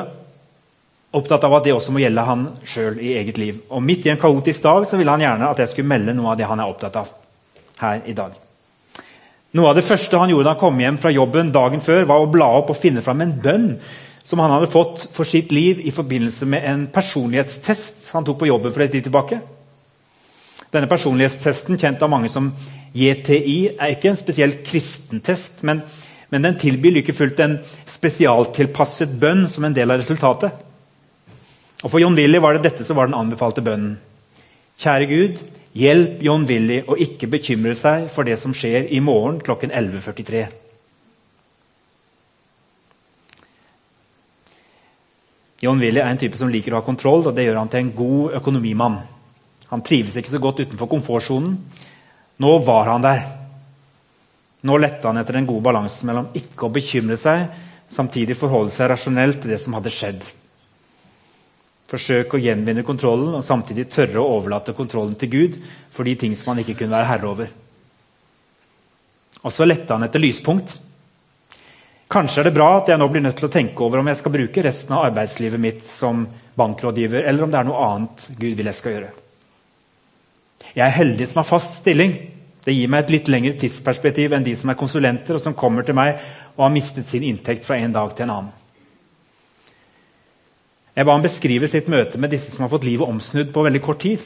opptatt 1.15 1.43
av 1.47 1.53
at 1.57 1.67
det 1.67 1.73
også 1.75 1.93
må 1.95 2.01
gjelde 2.03 2.25
han 2.27 2.47
sjøl 2.67 2.97
i 2.99 3.13
eget 3.19 3.37
liv. 3.39 3.61
Og 3.71 3.83
Midt 3.83 4.07
i 4.07 4.11
en 4.13 4.21
kaotisk 4.21 4.63
dag 4.65 4.87
så 4.89 4.99
ville 4.99 5.13
han 5.13 5.23
gjerne 5.23 5.51
at 5.51 5.61
jeg 5.63 5.71
skulle 5.71 5.91
melde 5.91 6.15
noe 6.17 6.33
av 6.33 6.39
det 6.39 6.49
han 6.49 6.59
er 6.59 6.71
opptatt 6.71 6.97
av 6.99 7.13
her 7.81 8.01
i 8.05 8.15
dag. 8.17 8.33
Noe 9.55 9.69
av 9.71 9.77
det 9.77 9.85
første 9.87 10.19
han 10.19 10.31
gjorde 10.31 10.49
da 10.49 10.55
han 10.55 10.59
kom 10.59 10.79
hjem 10.83 10.97
fra 10.99 11.13
jobben 11.15 11.53
dagen 11.55 11.83
før, 11.83 12.03
var 12.09 12.23
å 12.23 12.31
bla 12.31 12.49
opp 12.57 12.73
og 12.73 12.79
finne 12.79 13.03
fram 13.05 13.23
en 13.23 13.35
bønn 13.39 13.69
som 14.25 14.41
han 14.41 14.51
hadde 14.51 14.71
fått 14.73 15.05
for 15.13 15.27
sitt 15.27 15.51
liv 15.53 15.79
i 15.85 15.93
forbindelse 15.95 16.47
med 16.49 16.65
en 16.67 16.87
personlighetstest 16.91 18.09
han 18.15 18.25
tok 18.25 18.41
på 18.41 18.49
jobben 18.49 18.73
for 18.73 18.83
en 18.83 18.91
tid 18.91 19.05
tilbake. 19.05 19.39
Denne 20.73 20.89
personlighetstesten, 20.91 21.77
kjent 21.79 22.01
av 22.03 22.11
mange 22.11 22.31
som 22.33 22.49
JTI, 22.97 23.77
er 23.77 23.93
ikke 23.93 24.11
en 24.11 24.19
spesielt 24.19 24.63
kristen 24.67 25.21
test, 25.23 25.61
men, 25.63 25.83
men 26.33 26.47
den 26.47 26.57
tilbyr 26.59 26.97
like 26.97 27.15
fullt 27.15 27.39
en 27.45 27.59
spesialtilpasset 27.87 29.13
bønn 29.21 29.45
som 29.51 29.67
en 29.67 29.77
del 29.77 29.93
av 29.93 30.01
resultatet. 30.01 30.64
Og 31.85 31.91
For 31.93 32.01
John 32.01 32.17
Willy 32.17 32.41
var 32.41 32.57
det 32.57 32.65
dette 32.65 32.85
som 32.85 32.97
var 32.97 33.05
den 33.05 33.17
anbefalte 33.17 33.61
bønnen. 33.61 33.99
Kjære 34.81 35.05
Gud, 35.07 35.41
hjelp 35.77 36.23
John 36.25 36.47
Willy 36.49 36.79
å 36.89 36.97
ikke 36.97 37.29
bekymre 37.29 37.75
seg 37.77 38.07
for 38.11 38.25
det 38.25 38.39
som 38.41 38.55
skjer 38.57 38.87
i 38.89 39.01
morgen 39.05 39.37
klokken 39.45 39.69
11.43. 39.69 40.47
John 45.61 45.79
Willy 45.79 46.01
er 46.01 46.09
en 46.09 46.19
type 46.19 46.37
som 46.39 46.49
liker 46.51 46.73
å 46.73 46.81
ha 46.81 46.85
kontroll, 46.85 47.27
og 47.29 47.35
det 47.37 47.45
gjør 47.45 47.61
han 47.61 47.69
til 47.71 47.83
en 47.83 47.91
god 47.95 48.39
økonomimann. 48.41 48.97
Han 49.69 49.83
trives 49.85 50.17
ikke 50.17 50.33
så 50.33 50.41
godt 50.41 50.63
utenfor 50.65 50.89
komfortsonen. 50.89 51.53
Nå 52.41 52.51
var 52.65 52.89
han 52.91 53.05
der. 53.05 53.21
Nå 54.65 54.79
lette 54.81 55.05
han 55.05 55.21
etter 55.21 55.37
en 55.37 55.47
god 55.47 55.61
balanse 55.69 56.09
mellom 56.09 56.33
ikke 56.33 56.65
å 56.65 56.73
bekymre 56.73 57.17
seg, 57.21 57.45
samtidig 57.93 58.37
forholde 58.37 58.73
seg 58.73 58.89
rasjonelt 58.89 59.39
til 59.43 59.53
det 59.53 59.61
som 59.61 59.77
hadde 59.77 59.93
skjedd. 59.93 60.25
Forsøke 61.85 62.37
å 62.37 62.41
gjenvinne 62.41 62.85
kontrollen 62.85 63.35
og 63.37 63.45
samtidig 63.45 63.87
tørre 63.93 64.21
å 64.21 64.39
overlate 64.39 64.73
kontrollen 64.77 65.13
til 65.21 65.29
Gud 65.29 65.59
for 65.93 66.07
de 66.07 66.15
ting 66.17 66.33
som 66.37 66.53
han 66.53 66.63
ikke 66.63 66.79
kunne 66.79 66.95
være 66.97 67.09
herre 67.11 67.29
over. 67.29 67.51
Og 69.45 69.53
så 69.53 69.67
lette 69.67 69.93
han 69.93 70.07
etter 70.07 70.23
lyspunkt. 70.23 70.73
Kanskje 72.09 72.41
er 72.41 72.49
det 72.49 72.55
bra 72.55 72.71
at 72.79 72.89
jeg 72.89 73.01
nå 73.01 73.07
blir 73.09 73.23
nødt 73.25 73.37
til 73.37 73.47
å 73.49 73.53
tenke 73.53 73.85
over 73.85 74.01
om 74.01 74.09
jeg 74.09 74.19
skal 74.21 74.33
bruke 74.33 74.63
resten 74.65 74.97
av 74.97 75.07
arbeidslivet 75.11 75.61
mitt 75.61 75.85
som 75.89 76.25
bankrådgiver, 76.57 77.25
eller 77.25 77.45
om 77.45 77.53
det 77.53 77.59
er 77.59 77.67
noe 77.67 77.85
annet 77.85 78.27
Gud 78.39 78.57
vil 78.57 78.69
jeg 78.69 78.77
skal 78.77 78.95
gjøre. 78.95 79.11
Jeg 80.75 80.85
er 80.85 80.97
heldig 80.97 81.27
som 81.29 81.41
har 81.41 81.49
fast 81.49 81.79
stilling. 81.81 82.13
Det 82.65 82.73
gir 82.73 82.89
meg 82.89 83.05
et 83.05 83.11
litt 83.13 83.29
lengre 83.29 83.57
tidsperspektiv 83.61 84.33
enn 84.33 84.45
de 84.45 84.55
som 84.57 84.71
er 84.71 84.79
konsulenter 84.79 85.37
og 85.37 85.43
som 85.43 85.57
kommer 85.57 85.85
til 85.85 85.97
meg 85.97 86.17
og 86.55 86.65
har 86.65 86.73
mistet 86.73 87.09
sin 87.09 87.25
inntekt 87.27 87.67
fra 87.67 87.77
en 87.77 87.93
dag 87.93 88.15
til 88.15 88.25
en 88.25 88.33
annen. 88.39 88.53
Jeg 90.95 91.03
ba 91.03 91.11
ham 91.11 91.23
beskrive 91.25 91.67
sitt 91.67 91.89
møte 91.91 92.19
med 92.21 92.31
disse 92.31 92.53
som 92.53 92.63
har 92.63 92.71
fått 92.71 92.85
livet 92.87 93.07
omsnudd 93.07 93.51
på 93.53 93.63
veldig 93.65 93.81
kort 93.83 93.99
tid. 93.99 94.21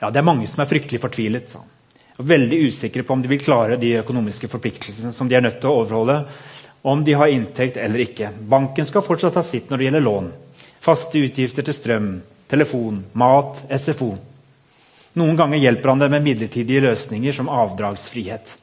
Ja, 0.00 0.10
Det 0.10 0.18
er 0.18 0.26
mange 0.26 0.48
som 0.50 0.60
er 0.60 0.70
fryktelig 0.70 1.00
fortvilet. 1.00 1.54
Og 2.18 2.26
veldig 2.26 2.58
usikre 2.66 3.04
på 3.06 3.14
om 3.14 3.22
de 3.22 3.30
vil 3.30 3.42
klare 3.42 3.78
de 3.78 3.94
økonomiske 4.00 4.50
forpliktelsene 4.50 5.12
som 5.14 5.28
de 5.28 5.36
er 5.38 5.44
nødt 5.44 5.60
til 5.60 5.70
å 5.70 5.84
overholde. 5.84 6.24
Om 6.82 7.04
de 7.04 7.14
har 7.14 7.30
inntekt 7.30 7.76
eller 7.76 8.02
ikke. 8.02 8.32
Banken 8.34 8.84
skal 8.84 9.06
fortsatt 9.06 9.38
ha 9.38 9.42
sitt 9.46 9.70
når 9.70 9.78
det 9.78 9.86
gjelder 9.86 10.04
lån. 10.08 10.32
Faste 10.82 11.22
utgifter 11.22 11.62
til 11.62 11.74
strøm, 11.74 12.10
telefon, 12.50 13.04
mat, 13.14 13.62
SFO. 13.70 14.16
Noen 15.14 15.38
ganger 15.38 15.62
hjelper 15.62 15.92
han 15.92 16.02
dem 16.02 16.10
med 16.10 16.26
midlertidige 16.26 16.82
løsninger 16.82 17.32
som 17.36 17.48
avdragsfrihet. 17.52 18.56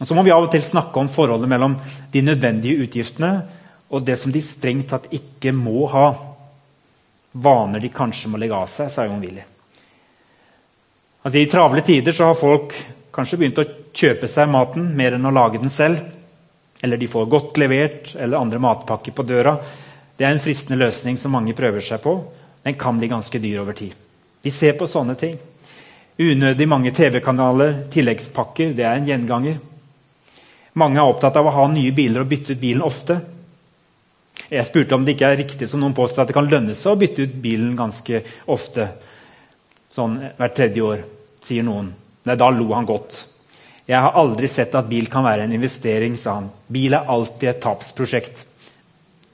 Og 0.00 0.06
Så 0.06 0.14
må 0.14 0.22
vi 0.26 0.34
av 0.34 0.44
og 0.44 0.50
til 0.52 0.62
snakke 0.62 1.00
om 1.00 1.08
forholdet 1.08 1.48
mellom 1.48 1.78
de 2.12 2.20
nødvendige 2.20 2.84
utgiftene 2.84 3.61
og 3.92 4.04
det 4.06 4.16
som 4.16 4.32
de 4.32 4.40
strengt 4.44 4.88
tatt 4.90 5.10
ikke 5.12 5.52
må 5.52 5.84
ha. 5.92 6.06
Vaner 7.32 7.80
de 7.80 7.92
kanskje 7.92 8.30
må 8.32 8.40
legge 8.40 8.56
av 8.56 8.70
seg, 8.72 8.88
sa 8.92 9.04
John 9.04 9.20
Willy. 9.20 9.44
Altså, 11.22 11.38
I 11.38 11.50
travle 11.50 11.84
tider 11.84 12.16
har 12.24 12.34
folk 12.36 12.74
kanskje 13.12 13.38
begynt 13.38 13.60
å 13.60 13.68
kjøpe 13.92 14.28
seg 14.28 14.50
maten 14.50 14.88
mer 14.96 15.16
enn 15.16 15.28
å 15.28 15.34
lage 15.34 15.60
den 15.60 15.72
selv. 15.72 16.00
Eller 16.82 16.98
de 16.98 17.08
får 17.08 17.28
godt 17.30 17.60
levert 17.62 18.14
eller 18.16 18.40
andre 18.40 18.58
matpakker 18.58 19.14
på 19.14 19.26
døra. 19.28 19.54
Det 20.16 20.26
er 20.26 20.34
en 20.34 20.42
fristende 20.42 20.80
løsning 20.80 21.18
som 21.20 21.34
mange 21.36 21.54
prøver 21.54 21.84
seg 21.84 22.00
på. 22.02 22.16
Den 22.64 22.78
kan 22.80 22.98
bli 22.98 23.10
ganske 23.12 23.38
dyr 23.42 23.60
over 23.62 23.76
tid. 23.78 23.92
Vi 24.42 24.50
ser 24.50 24.74
på 24.78 24.88
sånne 24.90 25.14
ting. 25.20 25.36
Unødig 26.18 26.66
mange 26.68 26.90
TV-kanaler, 26.94 27.84
tilleggspakker, 27.92 28.72
det 28.76 28.84
er 28.84 28.98
en 28.98 29.06
gjenganger. 29.08 29.60
Mange 30.80 30.98
er 30.98 31.08
opptatt 31.08 31.36
av 31.36 31.46
å 31.48 31.54
ha 31.54 31.68
nye 31.70 31.92
biler 31.94 32.24
og 32.24 32.30
bytte 32.32 32.56
ut 32.56 32.60
bilen 32.60 32.84
ofte. 32.84 33.20
Jeg 34.52 34.68
spurte 34.68 34.96
om 34.96 35.04
det 35.04 35.14
ikke 35.14 35.30
er 35.32 35.38
riktig 35.40 35.66
som 35.70 35.80
noen 35.80 35.94
påstår 35.96 36.26
at 36.26 36.30
det 36.30 36.36
kan 36.36 36.48
lønne 36.50 36.74
seg 36.76 36.92
å 36.92 37.00
bytte 37.00 37.24
ut 37.24 37.36
bilen 37.40 37.72
ganske 37.78 38.20
ofte. 38.52 38.88
Sånn 39.92 40.18
hvert 40.36 40.56
tredje 40.58 40.84
år, 40.84 41.04
sier 41.44 41.64
noen. 41.64 41.88
Nei, 42.28 42.36
da 42.36 42.50
lo 42.52 42.68
han 42.76 42.88
godt. 42.88 43.22
Jeg 43.88 43.98
har 43.98 44.18
aldri 44.20 44.50
sett 44.52 44.76
at 44.78 44.90
bil 44.90 45.08
kan 45.10 45.24
være 45.24 45.46
en 45.46 45.56
investering, 45.56 46.18
sa 46.20 46.36
han. 46.38 46.50
Bil 46.68 46.94
er 46.94 47.08
alltid 47.10 47.48
et 47.48 47.62
tapsprosjekt. 47.64 48.44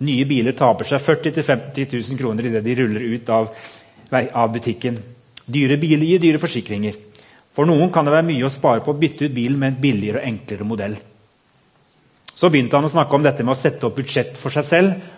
Nye 0.07 0.25
biler 0.31 0.55
taper 0.55 0.87
seg 0.87 1.03
40 1.03 1.35
000-50 1.41 1.93
000 1.99 2.23
kroner 2.23 2.47
idet 2.49 2.63
de 2.65 2.79
ruller 2.79 3.11
ut 3.11 3.35
av, 3.35 3.51
av 4.15 4.55
butikken. 4.55 4.97
Dyre 5.45 5.77
biler 5.83 6.07
gir 6.07 6.23
dyre 6.23 6.41
forsikringer. 6.43 6.95
For 7.59 7.67
noen 7.67 7.91
kan 7.91 8.07
det 8.07 8.15
være 8.15 8.29
mye 8.31 8.47
å 8.47 8.55
spare 8.55 8.85
på 8.87 8.95
å 8.95 9.01
bytte 9.01 9.27
ut 9.27 9.35
bilen 9.35 9.59
med 9.59 9.75
en 9.75 9.81
billigere 9.83 10.23
og 10.23 10.31
enklere 10.31 10.67
modell. 10.69 10.95
Så 12.39 12.47
begynte 12.53 12.79
han 12.79 12.87
å 12.87 12.93
snakke 12.93 13.17
om 13.17 13.25
dette 13.25 13.43
med 13.43 13.57
å 13.57 13.59
sette 13.59 13.89
opp 13.89 13.97
budsjett 13.99 14.37
for 14.39 14.55
seg 14.55 14.67
selv. 14.67 15.09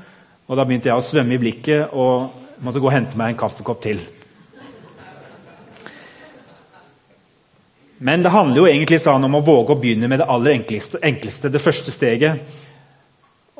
Og 0.48 0.56
da 0.56 0.64
begynte 0.64 0.88
jeg 0.88 0.96
å 0.96 1.04
svømme 1.04 1.36
i 1.36 1.40
blikket 1.42 1.92
og 1.92 2.62
måtte 2.64 2.80
gå 2.80 2.88
og 2.88 2.94
hente 2.94 3.18
meg 3.20 3.34
en 3.34 3.40
kaffekopp 3.42 3.82
til. 3.84 4.00
Men 8.00 8.24
det 8.24 8.32
handler 8.32 8.62
jo 8.62 8.68
egentlig 8.70 9.02
sånn, 9.04 9.26
om 9.28 9.36
å 9.36 9.42
våge 9.44 9.74
å 9.74 9.80
begynne 9.82 10.08
med 10.08 10.22
det 10.22 10.28
aller 10.32 10.54
enkleste, 10.56 11.02
enkleste, 11.04 11.50
det 11.52 11.60
første 11.60 11.92
steget. 11.92 12.40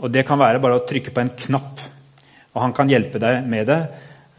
Og 0.00 0.08
Det 0.08 0.24
kan 0.24 0.40
være 0.40 0.62
bare 0.64 0.78
å 0.80 0.86
trykke 0.88 1.12
på 1.12 1.20
en 1.20 1.34
knapp, 1.42 1.82
og 2.54 2.62
han 2.64 2.72
kan 2.72 2.88
hjelpe 2.88 3.20
deg 3.20 3.44
med 3.44 3.68
det. 3.68 3.80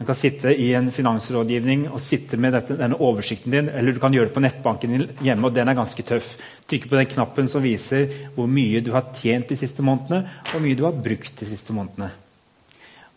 Du 0.02 0.06
kan 0.06 0.16
sitte 0.18 0.50
i 0.50 0.72
en 0.74 0.88
finansrådgivning 0.90 1.84
og 1.86 2.00
sitte 2.02 2.34
med 2.34 2.56
dette, 2.56 2.74
denne 2.74 2.96
oversikten 2.98 3.52
din, 3.54 3.68
eller 3.70 3.94
du 3.94 4.00
kan 4.02 4.10
gjøre 4.10 4.32
det 4.32 4.34
på 4.34 4.40
nettbanken 4.42 4.90
din 4.90 5.04
hjemme, 5.22 5.46
og 5.46 5.54
den 5.54 5.70
er 5.70 5.76
ganske 5.78 6.02
tøff. 6.02 6.32
Trykke 6.66 6.90
på 6.90 6.98
den 6.98 7.06
knappen 7.12 7.46
som 7.46 7.62
viser 7.62 8.10
hvor 8.34 8.50
mye 8.50 8.80
du 8.82 8.90
har 8.96 9.12
tjent 9.14 9.52
de 9.52 9.60
siste 9.60 9.78
månedene, 9.86 10.24
og 10.42 10.50
hvor 10.56 10.64
mye 10.66 10.80
du 10.80 10.82
har 10.88 10.98
brukt 11.06 11.38
de 11.38 11.48
siste 11.52 11.76
månedene. 11.76 12.10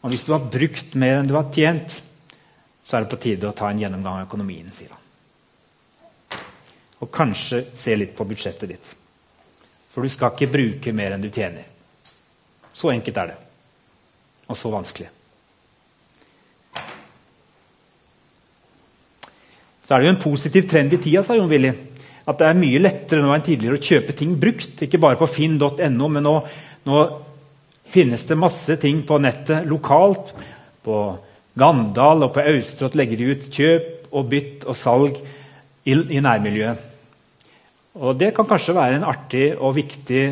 Og 0.04 0.14
Hvis 0.14 0.28
du 0.30 0.32
har 0.36 0.46
brukt 0.46 0.94
mer 0.94 1.24
enn 1.24 1.32
du 1.32 1.34
har 1.34 1.50
tjent, 1.50 1.98
så 2.86 3.00
er 3.00 3.08
det 3.08 3.14
på 3.16 3.22
tide 3.26 3.50
å 3.50 3.58
ta 3.58 3.74
en 3.74 3.82
gjennomgang 3.82 4.22
av 4.22 4.30
økonomien. 4.30 4.70
sier 4.70 4.94
han. 4.94 6.40
Og 7.02 7.10
kanskje 7.10 7.66
se 7.74 7.98
litt 7.98 8.14
på 8.14 8.30
budsjettet 8.30 8.70
ditt. 8.70 8.96
For 9.90 10.06
du 10.06 10.10
skal 10.14 10.38
ikke 10.38 10.54
bruke 10.54 10.94
mer 10.94 11.18
enn 11.18 11.26
du 11.26 11.34
tjener. 11.34 11.66
Så 12.78 12.94
enkelt 12.94 13.18
er 13.18 13.34
det. 13.34 13.44
Og 14.46 14.58
så 14.58 14.70
vanskelig. 14.70 15.10
Så 19.86 19.94
er 19.94 20.02
det 20.02 20.08
jo 20.08 20.16
en 20.16 20.24
positiv 20.24 20.66
trend 20.70 20.94
i 20.96 21.00
tida, 21.02 21.22
sa 21.24 21.38
Jon 21.38 21.50
Willy. 21.52 21.72
At 22.26 22.40
det 22.42 22.48
er 22.50 22.58
mye 22.58 22.82
lettere 22.82 23.22
nå 23.22 23.30
enn 23.36 23.46
tidligere 23.46 23.78
å 23.78 23.86
kjøpe 23.86 24.16
ting 24.18 24.34
brukt. 24.42 24.82
Ikke 24.82 25.02
bare 25.02 25.20
på 25.20 25.30
finn.no, 25.30 26.08
men 26.10 26.26
nå, 26.26 26.34
nå, 26.90 27.04
finnes 27.94 28.24
det 28.26 28.38
masse 28.40 28.80
ting 28.82 29.04
på 29.06 29.20
nettet 29.22 29.68
lokalt. 29.70 30.34
På 30.86 31.04
Gandal 31.56 32.26
og 32.26 32.34
på 32.34 32.44
Austrått 32.50 32.98
legger 32.98 33.22
de 33.22 33.30
ut 33.30 33.46
kjøp 33.54 34.10
og 34.16 34.26
bytt 34.32 34.66
og 34.66 34.78
salg 34.80 35.20
i, 35.22 35.94
i 35.94 36.24
nærmiljøet. 36.24 36.92
Og 38.02 38.18
Det 38.20 38.34
kan 38.36 38.50
kanskje 38.50 38.76
være 38.76 38.98
en 38.98 39.08
artig 39.08 39.46
og 39.54 39.78
viktig 39.78 40.26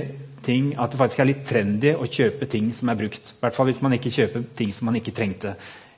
ting 0.44 0.74
at 0.76 0.92
det 0.92 1.00
faktisk 1.00 1.22
er 1.24 1.30
litt 1.30 1.46
trendy 1.48 1.94
å 1.96 2.10
kjøpe 2.10 2.50
ting 2.52 2.74
som 2.76 2.90
er 2.92 3.00
brukt. 3.00 3.32
I 3.38 3.46
hvert 3.46 3.56
fall 3.56 3.70
hvis 3.70 3.80
man 3.86 3.96
ikke 3.96 4.12
kjøper 4.18 4.50
ting 4.58 4.74
som 4.76 4.90
man 4.90 4.98
ikke 5.00 5.14
trengte. 5.16 5.54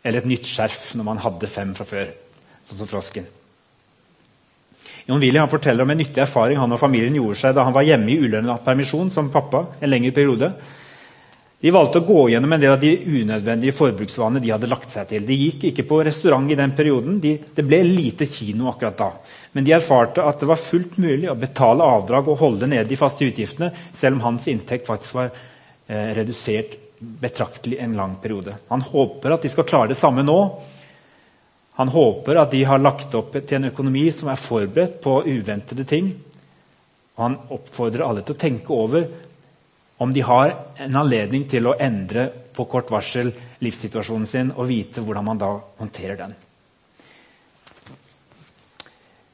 Eller 0.05 0.21
et 0.21 0.29
nytt 0.29 0.45
skjerf 0.45 0.91
når 0.99 1.07
man 1.07 1.23
hadde 1.23 1.49
fem 1.49 1.73
fra 1.77 1.87
før. 1.87 2.13
Sånn 2.67 2.83
som 2.83 2.91
frosken. 2.91 3.25
Jon 5.05 5.21
Willy 5.21 5.41
forteller 5.49 5.85
om 5.85 5.91
en 5.93 5.99
nyttig 6.01 6.23
erfaring 6.23 6.57
han 6.57 6.71
og 6.73 6.81
familien 6.81 7.15
gjorde 7.19 7.37
seg 7.37 7.53
da 7.53 7.67
han 7.67 7.75
var 7.75 7.85
hjemme 7.85 8.09
i 8.09 8.17
ulønnet 8.23 8.65
permisjon 8.65 9.11
som 9.13 9.29
pappa 9.33 9.67
en 9.79 9.91
lengre 9.91 10.13
periode. 10.15 10.49
De 11.61 11.71
valgte 11.73 12.01
å 12.01 12.05
gå 12.05 12.23
gjennom 12.29 12.51
en 12.53 12.61
del 12.61 12.73
av 12.73 12.81
de 12.81 12.91
unødvendige 12.93 13.73
forbruksvanene 13.73 14.41
de 14.43 14.51
hadde 14.53 14.69
lagt 14.69 14.91
seg 14.93 15.07
til. 15.09 15.23
De 15.25 15.37
gikk 15.37 15.63
ikke 15.69 15.85
på 15.89 16.01
restaurant 16.05 16.49
i 16.51 16.57
den 16.57 16.75
perioden. 16.77 17.19
De, 17.23 17.31
det 17.57 17.65
ble 17.65 17.79
lite 17.87 18.27
kino 18.29 18.67
akkurat 18.69 18.97
da. 18.99 19.07
Men 19.55 19.65
de 19.65 19.73
erfarte 19.77 20.25
at 20.25 20.41
det 20.41 20.49
var 20.49 20.61
fullt 20.61 20.97
mulig 21.01 21.29
å 21.31 21.37
betale 21.39 21.87
avdrag 21.95 22.29
og 22.29 22.41
holde 22.41 22.69
nede 22.69 22.89
de 22.89 22.99
faste 22.99 23.25
utgiftene, 23.25 23.71
selv 23.95 24.19
om 24.19 24.25
hans 24.27 24.49
inntekt 24.51 24.89
faktisk 24.89 25.17
var 25.17 25.31
eh, 25.31 26.11
redusert 26.17 26.75
betraktelig 26.99 27.79
en 27.81 27.95
lang 27.97 28.17
periode. 28.21 28.57
Han 28.69 28.85
håper 28.85 29.33
at 29.33 29.45
de 29.45 29.53
skal 29.53 29.67
klare 29.69 29.93
det 29.93 29.99
samme 29.99 30.25
nå, 30.25 30.39
han 31.75 31.91
håper 31.91 32.39
at 32.39 32.51
de 32.51 32.63
har 32.63 32.79
lagt 32.79 33.15
opp 33.17 33.33
til 33.35 33.57
en 33.57 33.69
økonomi 33.71 34.07
som 34.15 34.29
er 34.31 34.39
forberedt 34.39 35.01
på 35.03 35.17
uventede 35.27 35.83
ting. 35.87 36.13
Og 37.15 37.23
han 37.23 37.37
oppfordrer 37.51 38.05
alle 38.05 38.23
til 38.23 38.35
å 38.35 38.39
tenke 38.39 38.75
over 38.75 39.07
om 39.97 40.11
de 40.11 40.23
har 40.27 40.53
en 40.83 40.97
anledning 40.99 41.45
til 41.51 41.67
å 41.67 41.75
endre 41.79 42.29
på 42.55 42.65
kort 42.71 42.91
varsel 42.91 43.31
livssituasjonen 43.63 44.27
sin 44.27 44.51
og 44.55 44.67
vite 44.71 45.03
hvordan 45.03 45.27
man 45.27 45.39
da 45.39 45.51
håndterer 45.79 46.19
den. 46.19 46.35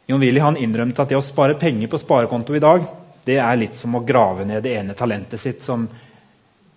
Jon 0.09 0.21
Willy 0.21 0.41
innrømte 0.41 1.05
at 1.05 1.13
det 1.13 1.17
å 1.17 1.23
spare 1.25 1.55
penger 1.61 1.89
på 1.89 2.01
sparekonto 2.01 2.57
i 2.57 2.63
dag 2.63 2.89
det 3.25 3.37
er 3.37 3.59
litt 3.59 3.77
som 3.77 3.95
å 3.95 4.03
grave 4.05 4.45
ned 4.49 4.63
det 4.65 4.73
ene 4.79 4.97
talentet 4.97 5.39
sitt, 5.39 5.61
som, 5.61 5.85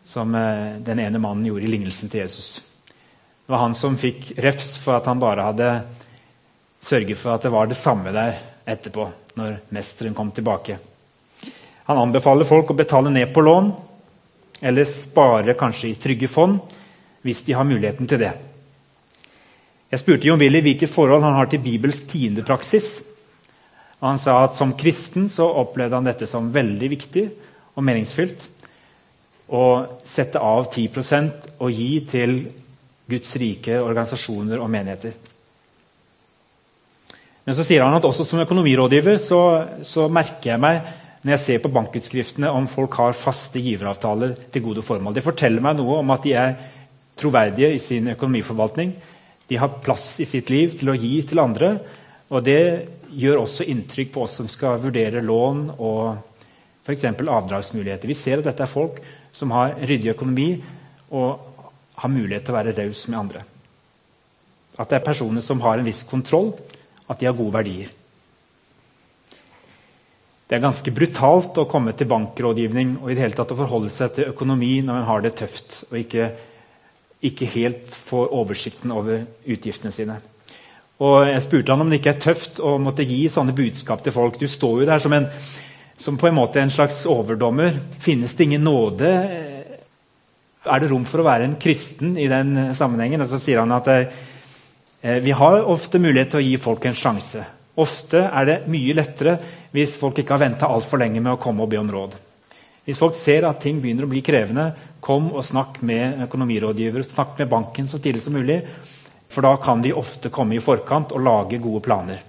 som 0.05 0.35
eh, 0.37 0.77
den 0.85 1.01
ene 1.01 1.21
mannen 1.21 1.47
gjorde 1.49 1.65
i 1.65 1.73
lignelsen 1.73 2.13
til 2.13 2.21
Jesus. 2.21 2.59
Det 3.45 3.53
var 3.53 3.59
han 3.59 3.75
som 3.77 3.99
fikk 4.01 4.33
refs 4.41 4.79
for 4.81 4.97
at 4.97 5.05
han 5.05 5.21
bare 5.21 5.45
hadde 5.51 5.71
sørget 6.81 7.19
for 7.21 7.35
at 7.35 7.45
det 7.45 7.53
var 7.53 7.69
det 7.69 7.77
samme 7.77 8.13
der 8.15 8.39
etterpå, 8.65 9.05
når 9.37 9.59
mesteren 9.77 10.15
kom 10.17 10.31
tilbake. 10.33 10.79
Han 11.85 12.01
anbefaler 12.01 12.49
folk 12.49 12.73
å 12.73 12.79
betale 12.79 13.13
ned 13.13 13.35
på 13.35 13.45
lån, 13.45 13.69
eller 14.65 14.89
spare 14.89 15.57
kanskje 15.61 15.91
i 15.91 15.99
trygge 16.01 16.31
fond, 16.33 16.57
hvis 17.21 17.45
de 17.45 17.53
har 17.53 17.69
muligheten 17.69 18.09
til 18.09 18.23
det. 18.25 18.33
Jeg 19.93 20.01
spurte 20.01 20.31
Jon 20.31 20.41
Willy 20.41 20.65
hvilket 20.65 20.91
forhold 20.91 21.23
han 21.23 21.37
har 21.37 21.53
til 21.53 21.61
Bibels 21.61 22.01
tiendepraksis. 22.09 22.89
Og 24.01 24.09
han 24.09 24.19
sa 24.25 24.41
at 24.47 24.57
som 24.57 24.73
kristen 24.77 25.29
så 25.29 25.51
opplevde 25.61 26.01
han 26.01 26.09
dette 26.09 26.27
som 26.29 26.49
veldig 26.53 26.89
viktig 26.97 27.29
og 27.77 27.85
meningsfylt. 27.85 28.49
Å 29.53 29.65
sette 30.09 30.41
av 30.41 30.71
10% 30.73 31.61
og 31.61 31.71
gi 31.77 31.91
til 32.09 32.39
Guds 33.11 33.37
rike 33.41 33.79
organisasjoner 33.83 34.61
og 34.63 34.71
menigheter. 34.73 35.15
Men 37.45 37.57
så 37.57 37.65
sier 37.67 37.85
han 37.85 37.97
at 37.99 38.07
også 38.09 38.25
som 38.25 38.41
økonomirådgiver 38.41 39.19
så, 39.21 39.41
så 39.85 40.09
merker 40.13 40.55
jeg 40.55 40.63
meg 40.65 40.85
når 41.25 41.35
jeg 41.35 41.43
ser 41.43 41.61
på 41.65 41.73
bankutskriftene 41.73 42.51
om 42.53 42.67
folk 42.69 42.97
har 43.01 43.17
faste 43.17 43.61
giveravtaler 43.65 44.35
til 44.53 44.65
gode 44.65 44.85
formål. 44.85 45.15
Det 45.17 45.25
forteller 45.25 45.65
meg 45.65 45.79
noe 45.79 46.01
om 46.03 46.13
at 46.13 46.25
de 46.25 46.35
er 46.37 46.57
troverdige 47.21 47.71
i 47.73 47.81
sin 47.81 48.11
økonomiforvaltning. 48.13 48.93
De 49.49 49.61
har 49.61 49.79
plass 49.85 50.19
i 50.21 50.29
sitt 50.29 50.53
liv 50.53 50.77
til 50.81 50.93
å 50.93 50.97
gi 50.99 51.15
til 51.29 51.41
andre. 51.41 51.77
Og 52.33 52.45
det 52.45 52.61
gjør 53.15 53.45
også 53.45 53.67
inntrykk 53.73 54.13
på 54.13 54.25
oss 54.25 54.39
som 54.41 54.49
skal 54.53 54.81
vurdere 54.83 55.25
lån 55.25 55.67
og 55.77 56.17
f.eks. 56.85 57.07
avdragsmuligheter. 57.09 58.11
Vi 58.11 58.17
ser 58.19 58.41
at 58.41 58.49
dette 58.51 58.65
er 58.65 58.71
folk 58.73 59.01
som 59.33 59.53
har 59.57 59.77
ryddig 59.81 60.13
økonomi 60.13 60.49
og 61.15 61.54
har 62.01 62.11
mulighet 62.11 62.47
til 62.47 62.55
å 62.55 62.59
være 62.59 62.77
raus 62.77 63.05
med 63.09 63.19
andre. 63.19 63.45
At 64.79 64.91
det 64.91 64.99
er 64.99 65.07
personer 65.07 65.45
som 65.45 65.61
har 65.63 65.79
en 65.79 65.87
viss 65.87 66.03
kontroll, 66.09 66.53
at 67.07 67.21
de 67.21 67.29
har 67.29 67.37
gode 67.37 67.55
verdier. 67.55 67.93
Det 70.45 70.59
er 70.59 70.65
ganske 70.65 70.93
brutalt 70.93 71.57
å 71.59 71.69
komme 71.69 71.95
til 71.97 72.09
bankrådgivning 72.11 72.99
og 73.01 73.09
i 73.09 73.15
det 73.17 73.23
hele 73.25 73.39
tatt 73.39 73.55
å 73.55 73.59
forholde 73.59 73.93
seg 73.93 74.13
til 74.17 74.29
økonomi 74.35 74.77
når 74.85 74.99
man 74.99 75.09
har 75.09 75.25
det 75.25 75.33
tøft 75.41 75.79
og 75.89 75.97
ikke, 75.99 76.29
ikke 77.25 77.49
helt 77.55 77.97
får 77.97 78.35
oversikten 78.37 78.93
over 78.93 79.25
utgiftene 79.49 79.95
sine. 79.95 80.19
Og 81.03 81.25
Jeg 81.27 81.43
spurte 81.47 81.73
han 81.73 81.83
om 81.83 81.91
det 81.91 81.99
ikke 82.03 82.13
er 82.13 82.23
tøft 82.23 82.61
å 82.63 82.77
måtte 82.79 83.07
gi 83.09 83.25
sånne 83.33 83.57
budskap 83.57 84.05
til 84.05 84.15
folk. 84.15 84.37
Du 84.39 84.47
står 84.47 84.83
jo 84.83 84.91
der 84.91 85.03
som, 85.03 85.17
en, 85.17 85.27
som 85.99 86.21
på 86.21 86.29
en 86.29 86.37
måte 86.37 86.61
en 86.61 86.71
slags 86.71 87.03
overdommer. 87.11 87.81
Finnes 88.05 88.37
det 88.37 88.45
ingen 88.47 88.69
nåde? 88.69 89.11
Er 90.65 90.81
det 90.81 90.89
rom 90.91 91.05
for 91.09 91.21
å 91.21 91.27
være 91.27 91.49
en 91.49 91.59
kristen 91.61 92.15
i 92.21 92.29
den 92.31 92.73
sammenhengen? 92.77 93.21
Og 93.21 93.29
så 93.29 93.41
sier 93.43 93.61
han 93.61 93.75
at 93.77 93.91
eh, 93.93 95.19
vi 95.21 95.35
har 95.37 95.67
ofte 95.69 96.01
mulighet 96.01 96.33
til 96.33 96.41
å 96.41 96.47
gi 96.47 96.55
folk 96.61 96.87
en 96.89 96.97
sjanse. 96.97 97.45
Ofte 97.81 98.23
er 98.29 98.49
det 98.49 98.57
mye 98.71 98.95
lettere 98.97 99.35
hvis 99.75 99.99
folk 100.01 100.21
ikke 100.23 100.37
har 100.37 100.45
venta 100.45 100.71
altfor 100.71 101.03
lenge 101.03 101.21
med 101.21 101.35
å 101.35 101.41
komme 101.43 101.65
og 101.65 101.73
be 101.73 101.81
om 101.81 101.91
råd. 101.91 102.17
Hvis 102.85 103.01
folk 103.01 103.17
ser 103.17 103.47
at 103.49 103.63
ting 103.65 103.81
begynner 103.81 104.07
å 104.07 104.13
bli 104.13 104.21
krevende, 104.25 104.69
kom 105.05 105.31
og 105.33 105.45
snakk 105.45 105.81
med 105.85 106.21
økonomirådgiver, 106.27 107.05
snakk 107.05 107.39
med 107.41 107.51
banken 107.51 107.89
så 107.89 107.99
tidlig 108.01 108.23
som 108.25 108.37
mulig. 108.37 108.61
For 109.33 109.45
da 109.45 109.57
kan 109.61 109.83
de 109.83 109.95
ofte 109.97 110.31
komme 110.33 110.57
i 110.57 110.63
forkant 110.63 111.13
og 111.17 111.25
lage 111.25 111.61
gode 111.65 111.83
planer. 111.85 112.21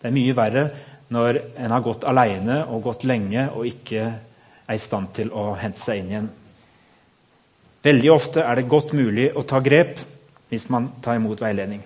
Det 0.00 0.10
er 0.10 0.14
mye 0.14 0.36
verre 0.36 0.64
når 1.10 1.40
en 1.58 1.74
har 1.74 1.84
gått 1.84 2.06
alene 2.06 2.60
og 2.70 2.84
gått 2.90 3.06
lenge 3.08 3.48
og 3.54 3.66
ikke 3.70 4.04
er 4.04 4.76
i 4.76 4.82
stand 4.82 5.10
til 5.16 5.32
å 5.34 5.52
hente 5.58 5.82
seg 5.82 6.02
inn 6.02 6.12
igjen. 6.12 6.30
Veldig 7.82 8.10
ofte 8.12 8.44
er 8.44 8.58
det 8.58 8.68
godt 8.68 8.92
mulig 8.96 9.30
å 9.32 9.44
ta 9.46 9.60
grep 9.64 10.00
hvis 10.50 10.68
man 10.72 10.90
tar 11.00 11.16
imot 11.16 11.40
veiledning. 11.40 11.80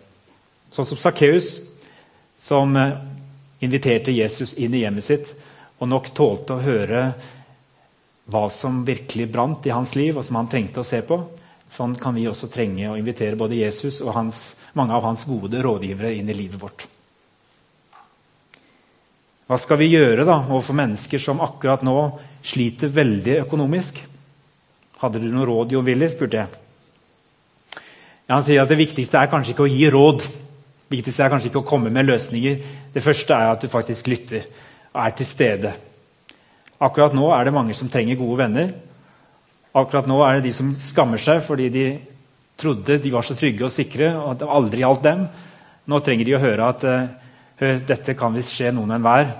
Sånn 0.72 0.88
som 0.88 0.98
Sakkeus, 0.98 1.60
som 2.40 2.74
eh, 2.76 2.96
inviterte 3.62 4.14
Jesus 4.14 4.56
inn 4.58 4.74
i 4.74 4.82
hjemmet 4.82 5.06
sitt 5.06 5.30
og 5.78 5.90
nok 5.90 6.10
tålte 6.16 6.56
å 6.56 6.64
høre 6.64 7.04
hva 8.30 8.46
som 8.50 8.82
virkelig 8.86 9.28
brant 9.30 9.66
i 9.68 9.74
hans 9.74 9.92
liv, 9.98 10.16
og 10.16 10.24
som 10.24 10.38
han 10.40 10.48
trengte 10.48 10.80
å 10.80 10.86
se 10.86 11.02
på. 11.04 11.18
Sånn 11.70 11.96
kan 12.00 12.14
vi 12.16 12.24
også 12.30 12.48
trenge 12.52 12.88
å 12.88 12.96
invitere 12.96 13.36
både 13.36 13.58
Jesus 13.58 14.00
og 14.00 14.14
hans 14.16 14.54
mange 14.78 14.94
av 14.96 15.04
hans 15.04 15.26
gode 15.28 15.60
rådgivere 15.62 16.14
inn 16.16 16.30
i 16.30 16.36
livet 16.36 16.60
vårt. 16.60 16.86
Hva 19.44 19.58
skal 19.60 19.78
vi 19.82 19.90
gjøre 19.92 20.24
da 20.24 20.38
overfor 20.46 20.78
mennesker 20.78 21.20
som 21.20 21.42
akkurat 21.44 21.84
nå 21.84 21.98
sliter 22.44 22.88
veldig 22.88 23.42
økonomisk? 23.42 24.00
Hadde 25.04 25.20
du 25.20 25.28
noe 25.28 25.44
råd, 25.44 25.74
Jon 25.74 25.84
Willy? 25.84 26.08
spurte 26.08 26.38
jeg. 26.38 26.60
Ja, 28.24 28.38
han 28.38 28.44
sier 28.46 28.62
at 28.62 28.70
Det 28.72 28.78
viktigste 28.80 29.20
er 29.20 29.28
kanskje 29.28 29.52
ikke 29.52 29.66
å 29.66 29.68
gi 29.68 29.90
råd. 29.92 30.24
Det 30.24 30.96
viktigste 30.96 31.26
er 31.26 31.32
kanskje 31.34 31.50
ikke 31.50 31.60
å 31.60 31.68
komme 31.68 31.92
med 31.92 32.08
løsninger. 32.08 32.56
Det 32.94 33.02
første 33.04 33.36
er 33.36 33.52
at 33.52 33.60
du 33.60 33.68
faktisk 33.68 34.08
lytter 34.08 34.46
og 34.94 35.02
er 35.04 35.14
til 35.18 35.28
stede. 35.28 35.74
Akkurat 36.80 37.12
nå 37.12 37.28
er 37.36 37.44
det 37.44 37.52
mange 37.52 37.76
som 37.76 37.90
trenger 37.92 38.16
gode 38.16 38.40
venner. 38.40 38.72
Akkurat 39.76 40.08
nå 40.08 40.22
er 40.24 40.38
det 40.38 40.48
de 40.48 40.56
som 40.56 40.72
skammer 40.80 41.20
seg 41.20 41.44
fordi 41.44 41.68
de 41.68 41.86
trodde 42.56 42.96
de 43.02 43.12
var 43.12 43.26
så 43.26 43.36
trygge 43.36 43.66
og 43.66 43.74
sikre, 43.74 44.12
og 44.16 44.32
at 44.32 44.40
det 44.40 44.52
aldri 44.56 44.84
gjaldt 44.84 45.04
dem. 45.04 45.24
Nå 45.84 46.00
trenger 46.00 46.24
de 46.24 46.36
å 46.38 46.44
høre 46.44 46.68
at 46.70 46.84
hør, 46.84 47.80
dette 47.84 48.16
kan 48.16 48.32
visst 48.32 48.56
skje 48.56 48.72
noen 48.72 48.96
enhver. 48.96 49.34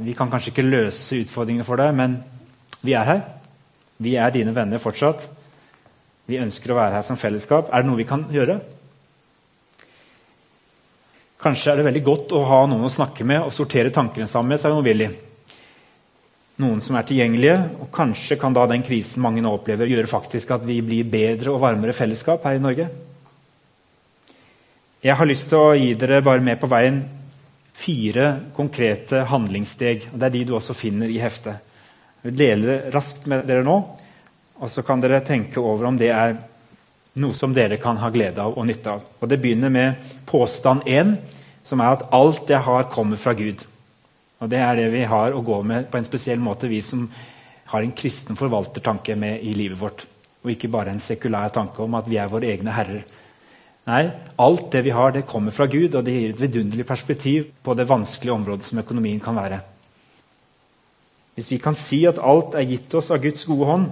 Vi 0.00 0.16
kan 0.18 0.30
kanskje 0.32 0.50
ikke 0.50 0.66
løse 0.66 1.20
utfordringene 1.22 1.68
for 1.68 1.78
deg, 1.78 1.94
men 1.94 2.24
vi 2.82 2.96
er 2.96 3.06
her. 3.06 3.28
Vi 4.00 4.16
er 4.16 4.32
dine 4.34 4.54
venner 4.56 4.80
fortsatt. 4.80 5.22
Vi 6.30 6.40
ønsker 6.40 6.72
å 6.72 6.78
være 6.78 6.98
her 6.98 7.06
som 7.06 7.18
fellesskap. 7.20 7.68
Er 7.72 7.82
det 7.82 7.90
noe 7.90 8.00
vi 8.00 8.08
kan 8.08 8.26
gjøre? 8.32 8.60
Kanskje 11.40 11.72
er 11.72 11.80
det 11.80 11.88
veldig 11.88 12.04
godt 12.04 12.36
å 12.36 12.44
ha 12.48 12.62
noen 12.68 12.84
å 12.84 12.92
snakke 12.92 13.24
med 13.24 13.42
og 13.44 13.52
sortere 13.54 13.92
tankene 13.92 14.28
sammen 14.28 14.54
med. 14.54 14.60
sa 14.60 14.72
Willy 14.76 15.08
noen 16.60 16.82
som 16.84 16.98
er 16.98 17.06
tilgjengelige. 17.08 17.56
og 17.80 17.88
Kanskje 17.94 18.38
kan 18.40 18.54
da 18.56 18.66
den 18.68 18.84
krisen 18.86 19.22
mange 19.24 19.42
nå 19.44 19.52
opplever, 19.56 19.90
gjøre 19.90 20.10
faktisk 20.10 20.52
at 20.56 20.66
vi 20.66 20.80
blir 20.84 21.08
bedre 21.08 21.54
og 21.54 21.62
varmere 21.64 21.96
fellesskap 21.96 22.44
her 22.44 22.58
i 22.58 22.62
Norge. 22.62 22.88
Jeg 25.00 25.16
har 25.16 25.28
lyst 25.28 25.48
til 25.48 25.58
å 25.62 25.72
gi 25.78 25.94
dere 25.96 26.20
bare 26.24 26.44
med 26.44 26.60
på 26.60 26.68
veien 26.68 27.00
fire 27.80 28.26
konkrete 28.56 29.24
handlingssteg. 29.30 30.10
og 30.12 30.18
Det 30.20 30.28
er 30.28 30.36
de 30.36 30.44
du 30.44 30.54
også 30.56 30.76
finner 30.76 31.08
i 31.08 31.20
heftet. 31.22 31.69
Jeg 32.20 32.34
vil 32.34 32.36
dele 32.36 32.78
raskt 32.92 33.24
med 33.30 33.46
dere 33.48 33.64
nå, 33.64 33.74
og 34.60 34.68
så 34.68 34.82
kan 34.84 35.00
dere 35.00 35.22
tenke 35.24 35.56
over 35.60 35.86
om 35.88 35.96
det 35.96 36.10
er 36.12 36.34
noe 37.20 37.32
som 37.32 37.54
dere 37.56 37.78
kan 37.80 37.96
ha 37.96 38.10
glede 38.12 38.42
av 38.44 38.58
og 38.60 38.66
nytte 38.68 38.92
av. 38.92 39.06
Og 39.20 39.28
Det 39.28 39.38
begynner 39.40 39.72
med 39.72 40.12
påstand 40.28 40.84
én, 40.84 41.16
som 41.64 41.80
er 41.80 41.96
at 41.96 42.04
alt 42.12 42.50
jeg 42.50 42.60
har, 42.60 42.90
kommer 42.92 43.16
fra 43.16 43.32
Gud. 43.32 43.64
Og 44.40 44.48
Det 44.48 44.60
er 44.60 44.76
det 44.76 44.90
vi 44.92 45.04
har 45.04 45.32
å 45.32 45.40
gå 45.40 45.62
med 45.62 45.88
på 45.90 45.96
en 45.96 46.04
spesiell 46.04 46.38
måte, 46.38 46.68
vi 46.68 46.82
som 46.82 47.08
har 47.72 47.82
en 47.82 47.96
kristen 47.96 48.36
forvaltertanke 48.36 49.16
med 49.16 49.40
i 49.40 49.54
livet 49.56 49.80
vårt. 49.80 50.04
Og 50.44 50.52
ikke 50.52 50.68
bare 50.68 50.92
en 50.92 51.00
sekulær 51.00 51.48
tanke 51.48 51.80
om 51.82 51.94
at 51.94 52.08
vi 52.08 52.20
er 52.20 52.28
våre 52.28 52.52
egne 52.52 52.76
herrer. 52.76 53.02
Nei, 53.88 54.04
alt 54.36 54.70
det 54.72 54.84
vi 54.84 54.92
har, 54.92 55.12
det 55.12 55.28
kommer 55.28 55.56
fra 55.56 55.66
Gud, 55.66 55.94
og 55.94 56.04
det 56.04 56.12
gir 56.12 56.34
et 56.34 56.40
vidunderlig 56.40 56.84
perspektiv 56.86 57.48
på 57.64 57.74
det 57.74 57.88
vanskelige 57.88 58.36
området 58.36 58.68
som 58.68 58.84
økonomien 58.84 59.20
kan 59.24 59.40
være. 59.40 59.62
Hvis 61.40 61.48
vi 61.54 61.56
kan 61.56 61.72
si 61.72 62.02
at 62.04 62.18
alt 62.20 62.52
er 62.52 62.66
gitt 62.68 62.92
oss 62.98 63.06
av 63.08 63.22
Guds 63.22 63.46
gode 63.48 63.64
hånd, 63.64 63.84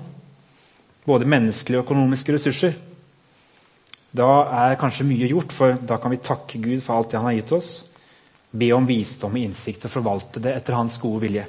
både 1.08 1.24
menneskelige 1.24 1.80
og 1.80 1.86
økonomiske 1.86 2.34
ressurser, 2.34 2.74
da 4.12 4.26
er 4.66 4.76
kanskje 4.76 5.06
mye 5.08 5.30
gjort, 5.30 5.54
for 5.56 5.78
da 5.80 5.96
kan 5.96 6.12
vi 6.12 6.18
takke 6.20 6.60
Gud 6.60 6.82
for 6.84 6.98
alt 6.98 7.08
det 7.08 7.16
han 7.16 7.30
har 7.30 7.38
gitt 7.38 7.54
oss. 7.56 7.70
Be 8.52 8.68
om 8.76 8.84
visdom 8.84 9.32
og 9.32 9.40
innsikt 9.40 9.86
og 9.88 9.94
forvalte 9.94 10.42
det 10.44 10.52
etter 10.58 10.76
hans 10.76 10.98
gode 11.00 11.22
vilje. 11.24 11.46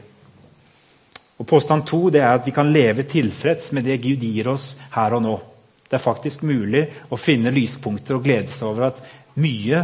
Og 1.36 1.48
Påstand 1.52 1.84
to 1.92 2.00
er 2.14 2.30
at 2.30 2.48
vi 2.48 2.56
kan 2.56 2.72
leve 2.72 3.04
tilfreds 3.04 3.74
med 3.76 3.84
det 3.88 4.00
Gud 4.06 4.24
gir 4.24 4.48
oss 4.54 4.70
her 4.96 5.18
og 5.20 5.24
nå. 5.28 5.36
Det 5.84 6.00
er 6.00 6.06
faktisk 6.06 6.48
mulig 6.48 6.86
å 7.12 7.20
finne 7.20 7.52
lyspunkter 7.52 8.16
og 8.16 8.24
glede 8.24 8.56
seg 8.56 8.72
over 8.72 8.88
at 8.94 9.04
mye 9.36 9.84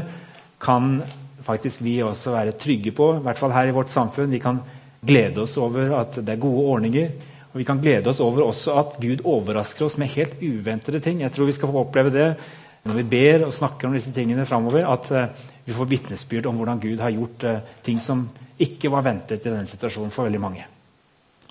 kan 0.63 1.01
faktisk 1.43 1.84
vi 1.84 1.99
også 2.08 2.38
være 2.38 2.56
trygge 2.56 2.95
på, 2.95 3.17
i 3.17 3.23
hvert 3.28 3.43
fall 3.43 3.51
her 3.51 3.67
i 3.67 3.75
vårt 3.75 3.91
samfunn. 3.91 4.32
Vi 4.32 4.39
kan 4.39 4.63
glede 5.07 5.43
oss 5.43 5.55
over 5.61 5.93
at 5.99 6.19
det 6.19 6.35
er 6.35 6.41
gode 6.41 6.67
ordninger. 6.73 7.09
Og 7.53 7.61
vi 7.61 7.65
kan 7.67 7.79
glede 7.79 8.11
oss 8.11 8.19
over 8.19 8.43
også 8.49 8.75
at 8.81 8.97
Gud 8.99 9.23
overrasker 9.23 9.85
oss 9.87 9.97
med 10.01 10.11
helt 10.11 10.41
uventede 10.43 10.99
ting. 10.99 11.21
Jeg 11.23 11.31
tror 11.31 11.47
vi 11.47 11.55
skal 11.55 11.71
få 11.71 11.85
oppleve 11.85 12.13
det 12.13 12.29
når 12.85 12.99
vi 12.99 13.05
ber 13.15 13.45
og 13.47 13.53
snakker 13.55 13.87
om 13.87 13.95
disse 13.95 14.11
tingene 14.13 14.45
framover. 14.45 14.85
At 14.85 15.11
eh, 15.15 15.29
vi 15.65 15.73
får 15.73 15.89
vitnesbyrd 15.89 16.49
om 16.49 16.59
hvordan 16.59 16.81
Gud 16.83 16.99
har 17.01 17.13
gjort 17.15 17.45
uh, 17.47 17.61
ting 17.81 17.97
som 18.01 18.27
ikke 18.61 18.91
var 18.93 19.01
ventet 19.07 19.41
i 19.41 19.49
denne 19.49 19.65
situasjonen 19.65 20.13
for 20.13 20.27
veldig 20.27 20.41
mange. 20.43 20.67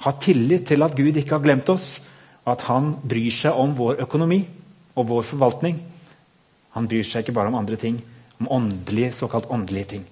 Ha 0.04 0.12
tillit 0.22 0.68
til 0.68 0.86
at 0.86 0.94
Gud 0.94 1.18
ikke 1.18 1.34
har 1.34 1.42
glemt 1.42 1.72
oss, 1.72 1.96
og 2.44 2.52
at 2.54 2.62
han 2.68 2.92
bryr 3.02 3.34
seg 3.34 3.58
om 3.58 3.74
vår 3.74 4.04
økonomi 4.06 4.44
og 4.94 5.08
vår 5.10 5.26
forvaltning. 5.32 5.80
Han 6.78 6.86
bryr 6.90 7.02
seg 7.06 7.24
ikke 7.24 7.34
bare 7.34 7.50
om 7.50 7.58
andre 7.58 7.78
ting, 7.80 7.98
om 8.38 8.50
åndelige, 8.60 9.16
såkalt 9.18 9.50
åndelige 9.50 9.90
ting. 9.96 10.06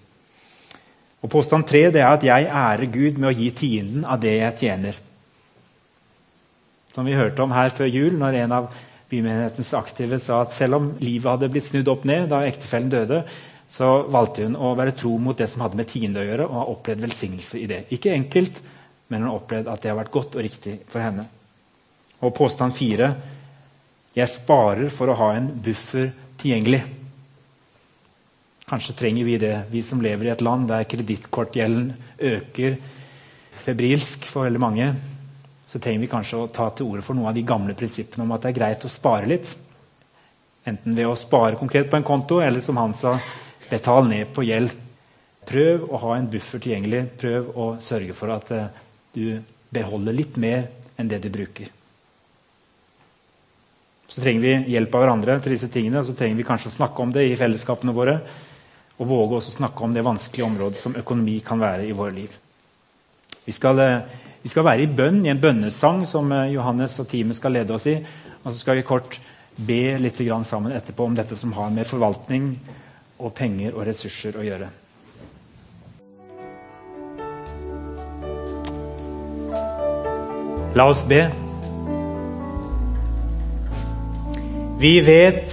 Og 1.22 1.30
Påstand 1.30 1.66
tre 1.70 1.84
er 1.86 2.08
at 2.08 2.24
jeg 2.26 2.48
ærer 2.50 2.88
Gud 2.90 3.18
med 3.20 3.30
å 3.30 3.36
gi 3.36 3.50
tienden 3.54 4.04
av 4.04 4.20
det 4.22 4.34
jeg 4.40 4.58
tjener. 4.64 4.98
Som 6.92 7.06
vi 7.06 7.16
hørte 7.16 7.44
om 7.44 7.54
her 7.54 7.70
før 7.72 7.88
jul, 7.88 8.16
når 8.18 8.40
en 8.42 8.56
av 8.58 8.68
bymenighetens 9.12 9.72
aktive 9.76 10.18
sa 10.20 10.42
at 10.42 10.54
selv 10.56 10.78
om 10.78 10.90
livet 11.00 11.30
hadde 11.30 11.50
blitt 11.52 11.68
snudd 11.68 11.90
opp 11.92 12.06
ned 12.08 12.28
da 12.32 12.42
ektefellen 12.48 12.90
døde, 12.92 13.22
så 13.72 14.02
valgte 14.12 14.44
hun 14.44 14.56
å 14.58 14.74
være 14.76 14.96
tro 14.96 15.14
mot 15.20 15.38
det 15.38 15.48
som 15.48 15.62
hadde 15.64 15.78
med 15.78 15.88
tiende 15.88 16.20
å 16.20 16.26
gjøre, 16.26 16.48
og 16.48 16.58
har 16.58 16.72
opplevd 16.74 17.04
velsignelse 17.06 17.60
i 17.60 17.68
det. 17.70 17.84
Ikke 17.96 18.12
enkelt, 18.12 18.58
men 19.08 19.22
hun 19.22 19.30
har 19.30 19.38
opplevd 19.38 19.70
at 19.72 19.84
det 19.84 19.92
har 19.92 20.00
vært 20.00 20.12
godt 20.12 20.36
og 20.36 20.44
riktig 20.44 20.74
for 20.92 21.04
henne. 21.04 21.24
Og 22.22 22.34
påstand 22.36 22.76
fire 22.76 23.14
jeg 24.12 24.28
sparer 24.28 24.90
for 24.92 25.08
å 25.08 25.16
ha 25.16 25.30
en 25.38 25.48
buffer 25.64 26.10
tilgjengelig. 26.40 26.82
Kanskje 28.72 28.94
trenger 28.96 29.24
vi 29.28 29.34
det, 29.36 29.52
vi 29.68 29.82
som 29.84 30.00
lever 30.00 30.30
i 30.30 30.30
et 30.32 30.40
land 30.40 30.70
der 30.70 30.86
kredittkortgjelden 30.88 31.90
øker 32.24 32.78
febrilsk 33.60 34.24
for 34.24 34.46
veldig 34.46 34.60
mange. 34.62 34.86
Så 35.68 35.76
trenger 35.76 36.00
vi 36.00 36.08
kanskje 36.08 36.38
å 36.40 36.46
ta 36.48 36.70
til 36.72 36.88
orde 36.88 37.02
for 37.04 37.12
noen 37.12 37.28
av 37.28 37.36
de 37.36 37.44
gamle 37.44 37.74
prinsippene 37.76 38.24
om 38.24 38.30
at 38.32 38.46
det 38.46 38.48
er 38.48 38.56
greit 38.56 38.86
å 38.88 38.90
spare 38.92 39.28
litt. 39.28 39.50
Enten 40.64 40.96
ved 40.96 41.04
å 41.04 41.18
spare 41.20 41.58
konkret 41.60 41.90
på 41.90 41.98
en 41.98 42.06
konto, 42.06 42.38
eller 42.40 42.64
som 42.64 42.80
han 42.80 42.94
sa, 42.96 43.18
betal 43.68 44.08
ned 44.08 44.30
på 44.32 44.44
gjeld. 44.46 44.72
Prøv 45.52 45.84
å 45.92 46.00
ha 46.06 46.14
en 46.16 46.28
buffer 46.32 46.62
tilgjengelig. 46.62 47.02
Prøv 47.20 47.50
å 47.52 47.66
sørge 47.82 48.16
for 48.16 48.32
at 48.32 48.52
uh, 48.56 48.70
du 49.12 49.42
beholder 49.68 50.16
litt 50.16 50.38
mer 50.40 50.70
enn 50.96 51.10
det 51.10 51.18
du 51.20 51.28
bruker. 51.34 51.68
Så 54.08 54.24
trenger 54.24 54.46
vi 54.46 54.72
hjelp 54.72 54.96
av 54.96 55.04
hverandre 55.04 55.36
til 55.44 55.56
disse 55.56 55.68
tingene, 55.72 56.00
og 56.00 56.08
så 56.08 56.16
trenger 56.16 56.40
vi 56.40 56.48
kanskje 56.48 56.72
å 56.72 56.76
snakke 56.78 57.04
om 57.04 57.12
det 57.12 57.26
i 57.28 57.36
fellesskapene 57.36 57.96
våre 57.96 58.16
og 59.02 59.08
våge 59.10 59.40
også 59.40 59.56
snakke 59.56 59.82
om 59.82 59.94
det 59.94 60.04
vanskelige 60.06 60.46
området 60.46 60.78
som 60.78 60.94
økonomi 60.98 61.40
kan 61.44 61.60
være 61.60 61.88
i 61.88 61.94
våre 61.96 62.14
liv. 62.14 62.36
Vi 63.44 63.52
skal, 63.52 63.78
eh, 63.80 64.02
vi 64.42 64.48
skal 64.48 64.64
være 64.64 64.82
i 64.82 64.86
bønn, 64.86 65.24
i 65.26 65.30
en 65.30 65.40
bønnesang 65.40 66.06
som 66.06 66.32
eh, 66.32 66.52
Johannes 66.54 66.98
og 67.00 67.08
teamet 67.08 67.36
skal 67.36 67.52
lede 67.52 67.74
oss 67.74 67.86
i. 67.86 67.96
Og 68.44 68.52
så 68.52 68.58
skal 68.58 68.76
vi 68.76 68.86
kort 68.86 69.18
be 69.56 69.98
litt 69.98 70.16
sammen 70.46 70.72
etterpå 70.72 71.04
om 71.04 71.14
dette 71.14 71.36
som 71.36 71.52
har 71.52 71.70
med 71.70 71.86
forvaltning 71.86 72.58
og 73.18 73.34
penger 73.34 73.74
og 73.74 73.86
ressurser 73.86 74.38
å 74.38 74.42
gjøre. 74.42 74.68
La 80.74 80.86
oss 80.88 81.02
be. 81.04 81.26
Vi 84.80 85.00
vet 85.04 85.52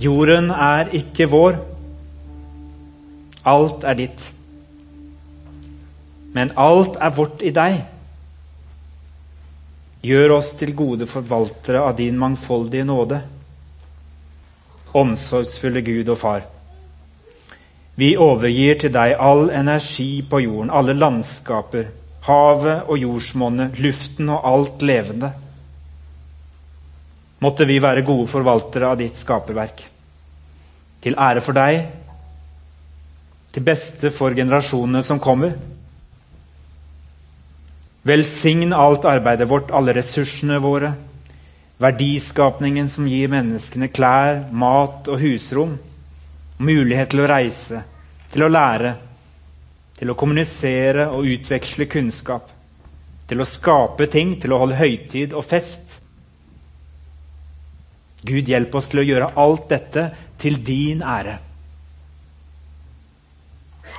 jorden 0.00 0.50
er 0.50 0.88
ikke 0.92 1.28
vår. 1.30 1.67
Alt 3.44 3.84
er 3.84 3.94
ditt. 3.98 4.24
Men 6.34 6.52
alt 6.56 6.98
er 7.00 7.14
vårt 7.14 7.42
i 7.42 7.52
deg. 7.54 7.80
Gjør 10.04 10.36
oss 10.38 10.52
til 10.58 10.74
gode 10.78 11.08
forvaltere 11.10 11.82
av 11.82 11.96
din 11.98 12.18
mangfoldige 12.18 12.86
nåde. 12.86 13.18
Omsorgsfulle 14.98 15.82
Gud 15.86 16.08
og 16.14 16.18
Far. 16.18 16.46
Vi 17.98 18.12
overgir 18.14 18.78
til 18.78 18.92
deg 18.94 19.16
all 19.18 19.48
energi 19.50 20.22
på 20.22 20.38
jorden, 20.44 20.70
alle 20.70 20.94
landskaper, 20.94 21.88
havet 22.28 22.86
og 22.86 23.00
jordsmonnet, 23.02 23.80
luften 23.82 24.30
og 24.30 24.44
alt 24.46 24.84
levende. 24.86 25.32
Måtte 27.42 27.66
vi 27.66 27.80
være 27.82 28.06
gode 28.06 28.28
forvaltere 28.30 28.92
av 28.92 29.00
ditt 29.00 29.18
skaperverk. 29.18 29.82
Til 31.02 31.18
ære 31.18 31.42
for 31.42 31.58
deg 31.58 31.82
til 33.58 33.66
beste 33.66 34.12
for 34.14 34.36
generasjonene 34.38 35.02
som 35.02 35.18
kommer. 35.18 35.56
Velsign 38.06 38.70
alt 38.72 39.06
arbeidet 39.08 39.48
vårt, 39.50 39.72
alle 39.74 39.96
ressursene 39.96 40.60
våre, 40.62 40.92
verdiskapningen 41.82 42.86
som 42.90 43.08
gir 43.10 43.30
menneskene 43.32 43.90
klær, 43.90 44.44
mat 44.54 45.10
og 45.10 45.18
husrom, 45.22 45.74
mulighet 46.62 47.10
til 47.10 47.24
å 47.24 47.26
reise, 47.30 47.82
til 48.30 48.46
å 48.46 48.50
lære, 48.52 48.94
til 49.98 50.14
å 50.14 50.16
kommunisere 50.18 51.08
og 51.10 51.26
utveksle 51.26 51.88
kunnskap, 51.90 52.54
til 53.26 53.42
å 53.42 53.48
skape 53.48 54.06
ting, 54.06 54.36
til 54.38 54.54
å 54.54 54.62
holde 54.62 54.78
høytid 54.78 55.34
og 55.34 55.44
fest. 55.44 55.98
Gud, 58.22 58.46
hjelp 58.46 58.78
oss 58.78 58.94
til 58.94 59.02
å 59.02 59.08
gjøre 59.10 59.34
alt 59.34 59.68
dette 59.74 60.08
til 60.38 60.62
din 60.62 61.02
ære. 61.02 61.40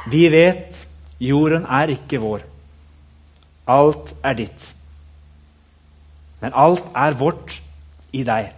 Vi 0.10 0.26
vet 0.32 0.86
jorden 1.22 1.65
er 1.69 1.91
ikke 1.93 2.22
vår. 2.22 2.45
Alt 3.69 4.13
er 4.26 4.38
ditt. 4.39 4.69
Men 6.41 6.56
alt 6.58 6.88
er 6.98 7.17
vårt 7.19 7.60
i 8.15 8.24
deg. 8.26 8.54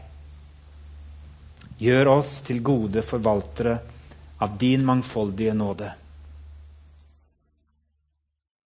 Gjør 1.82 2.12
oss 2.14 2.38
til 2.46 2.62
gode 2.64 3.02
forvaltere 3.04 3.80
av 4.42 4.54
din 4.62 4.86
mangfoldige 4.86 5.56
nåde. 5.58 5.90